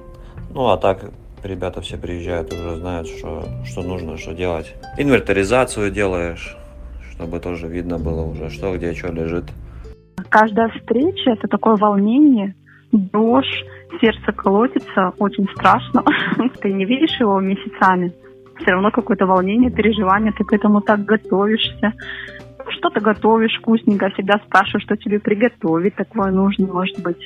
Ну, 0.54 0.68
а 0.68 0.76
так 0.76 1.10
ребята 1.42 1.80
все 1.80 1.96
приезжают 1.96 2.52
уже 2.52 2.76
знают, 2.76 3.08
что, 3.08 3.44
что 3.64 3.82
нужно, 3.82 4.18
что 4.18 4.34
делать. 4.34 4.74
Инвентаризацию 4.98 5.90
делаешь, 5.90 6.56
чтобы 7.12 7.40
тоже 7.40 7.66
видно 7.68 7.98
было 7.98 8.22
уже, 8.22 8.50
что 8.50 8.76
где, 8.76 8.94
что 8.94 9.12
лежит. 9.12 9.44
Каждая 10.28 10.68
встреча– 10.68 11.30
это 11.32 11.48
такое 11.48 11.76
волнение, 11.76 12.54
дрожь, 12.92 13.64
сердце 14.00 14.32
колотится, 14.32 15.12
очень 15.18 15.48
страшно. 15.54 16.04
Ты 16.60 16.72
не 16.72 16.84
видишь 16.84 17.18
его 17.20 17.40
месяцами, 17.40 18.12
все 18.60 18.72
равно 18.72 18.90
какое-то 18.90 19.26
волнение, 19.26 19.70
переживание, 19.70 20.32
ты 20.36 20.42
к 20.42 20.52
этому 20.52 20.80
так 20.80 21.04
готовишься. 21.04 21.92
Что-то 22.70 23.00
готовишь 23.00 23.56
вкусненько, 23.60 24.10
всегда 24.10 24.40
спрашиваешь, 24.44 24.82
что 24.82 24.96
тебе 24.96 25.20
приготовить 25.20 25.94
такое 25.94 26.32
нужно, 26.32 26.66
может 26.66 27.00
быть 27.00 27.18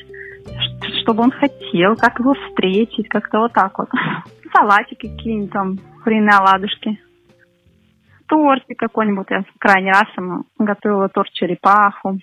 чтобы 1.03 1.25
он 1.25 1.31
хотел, 1.31 1.97
как 1.97 2.19
его 2.19 2.35
встретить, 2.35 3.09
как-то 3.09 3.41
вот 3.41 3.53
так 3.53 3.77
вот. 3.79 3.89
Салатики 4.55 5.09
какие-нибудь 5.09 5.53
там, 5.53 5.79
куриные 6.03 6.37
оладушки. 6.37 6.99
Тортик 8.29 8.79
какой-нибудь. 8.79 9.27
Я 9.31 9.45
крайний 9.59 9.91
раз 9.91 10.07
ему 10.17 10.45
готовила 10.59 11.09
торт 11.09 11.31
черепаху. 11.33 12.19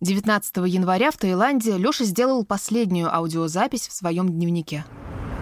19 0.00 0.56
января 0.66 1.10
в 1.10 1.16
Таиланде 1.16 1.78
Леша 1.78 2.04
сделал 2.04 2.44
последнюю 2.44 3.14
аудиозапись 3.14 3.88
в 3.88 3.92
своем 3.92 4.28
дневнике. 4.28 4.84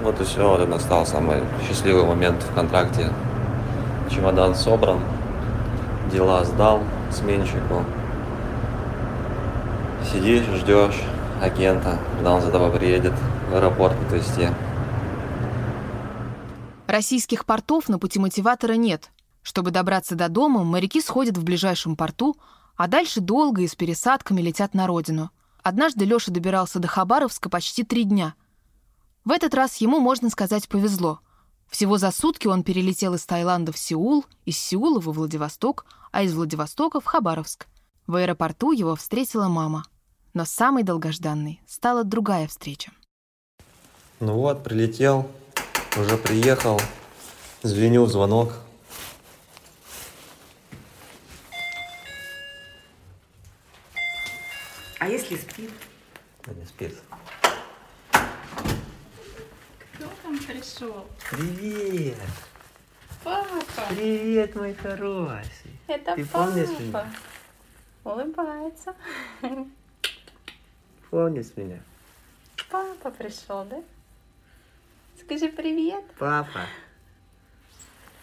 Вот 0.02 0.20
и 0.20 0.24
все, 0.24 0.48
вот 0.48 0.60
это 0.60 0.70
настал 0.70 1.06
самый 1.06 1.40
счастливый 1.66 2.04
момент 2.04 2.42
в 2.42 2.54
контракте. 2.54 3.10
Чемодан 4.10 4.54
собран, 4.54 5.00
дела 6.12 6.44
сдал 6.44 6.82
сменщику. 7.10 7.84
Сидишь, 10.04 10.44
ждешь, 10.44 11.00
агента, 11.42 11.98
когда 12.14 12.32
он 12.32 12.40
за 12.40 12.50
тобой 12.50 12.70
приедет 12.70 13.12
в 13.50 13.54
аэропорт 13.54 13.96
отвезти. 14.06 14.48
Российских 16.86 17.44
портов 17.44 17.88
на 17.88 17.98
пути 17.98 18.18
мотиватора 18.18 18.74
нет. 18.74 19.10
Чтобы 19.42 19.70
добраться 19.70 20.14
до 20.14 20.28
дома, 20.28 20.62
моряки 20.62 21.00
сходят 21.00 21.36
в 21.36 21.44
ближайшем 21.44 21.96
порту, 21.96 22.36
а 22.76 22.86
дальше 22.86 23.20
долго 23.20 23.62
и 23.62 23.66
с 23.66 23.74
пересадками 23.74 24.40
летят 24.40 24.74
на 24.74 24.86
родину. 24.86 25.30
Однажды 25.62 26.04
Лёша 26.04 26.30
добирался 26.30 26.78
до 26.78 26.88
Хабаровска 26.88 27.48
почти 27.48 27.82
три 27.82 28.04
дня. 28.04 28.34
В 29.24 29.30
этот 29.30 29.54
раз 29.54 29.76
ему, 29.76 30.00
можно 30.00 30.30
сказать, 30.30 30.68
повезло. 30.68 31.20
Всего 31.68 31.96
за 31.96 32.10
сутки 32.10 32.48
он 32.48 32.64
перелетел 32.64 33.14
из 33.14 33.24
Таиланда 33.24 33.72
в 33.72 33.78
Сеул, 33.78 34.26
из 34.44 34.58
Сеула 34.58 35.00
во 35.00 35.12
Владивосток, 35.12 35.86
а 36.10 36.22
из 36.22 36.34
Владивостока 36.34 37.00
в 37.00 37.04
Хабаровск. 37.04 37.66
В 38.06 38.16
аэропорту 38.16 38.72
его 38.72 38.96
встретила 38.96 39.48
мама. 39.48 39.84
Но 40.34 40.46
самой 40.46 40.82
долгожданной 40.82 41.60
стала 41.66 42.04
другая 42.04 42.46
встреча. 42.48 42.90
Ну 44.20 44.34
вот, 44.34 44.64
прилетел, 44.64 45.30
уже 45.96 46.16
приехал, 46.16 46.80
звеню 47.62 48.04
в 48.04 48.10
звонок. 48.10 48.54
А 54.98 55.08
если 55.08 55.36
спит? 55.36 55.70
Да 56.46 56.54
не 56.54 56.64
спит. 56.64 56.96
Кто 59.94 60.06
там 60.22 60.38
пришел? 60.38 61.06
Привет! 61.30 62.16
Папа! 63.22 63.64
Привет, 63.90 64.54
мой 64.54 64.72
хороший! 64.74 65.78
Это 65.88 66.14
Ты 66.16 66.24
папа! 66.24 66.46
помнишь 66.46 66.78
меня? 66.78 67.12
Улыбается. 68.04 68.94
Помнишь 71.12 71.54
меня? 71.56 71.78
Папа 72.70 73.10
пришел, 73.10 73.66
да? 73.66 73.82
Скажи 75.20 75.48
привет. 75.48 76.02
Папа! 76.18 76.66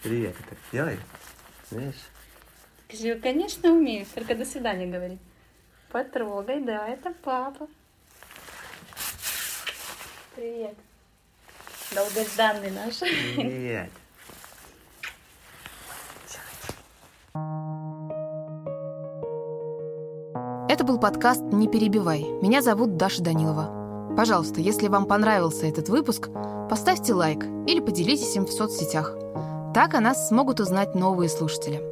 Привет, 0.02 0.36
ты 0.36 0.42
так 0.42 0.58
делай? 0.72 0.98
Знаешь? 1.70 1.94
Скажи, 2.88 3.14
конечно, 3.20 3.70
умею, 3.70 4.04
только 4.12 4.34
до 4.34 4.44
свидания 4.44 4.88
говорить. 4.88 5.20
Потрогай, 5.90 6.60
да, 6.64 6.88
это 6.88 7.12
папа. 7.22 7.68
Привет. 10.34 10.74
Долгожданный 11.94 12.72
наш. 12.72 12.98
Привет! 12.98 13.92
Это 20.70 20.84
был 20.84 21.00
подкаст 21.00 21.42
«Не 21.50 21.66
перебивай». 21.66 22.24
Меня 22.42 22.62
зовут 22.62 22.96
Даша 22.96 23.24
Данилова. 23.24 24.14
Пожалуйста, 24.16 24.60
если 24.60 24.86
вам 24.86 25.06
понравился 25.06 25.66
этот 25.66 25.88
выпуск, 25.88 26.28
поставьте 26.70 27.12
лайк 27.12 27.44
или 27.66 27.80
поделитесь 27.80 28.36
им 28.36 28.46
в 28.46 28.52
соцсетях. 28.52 29.16
Так 29.74 29.94
о 29.94 30.00
нас 30.00 30.28
смогут 30.28 30.60
узнать 30.60 30.94
новые 30.94 31.28
слушатели. 31.28 31.89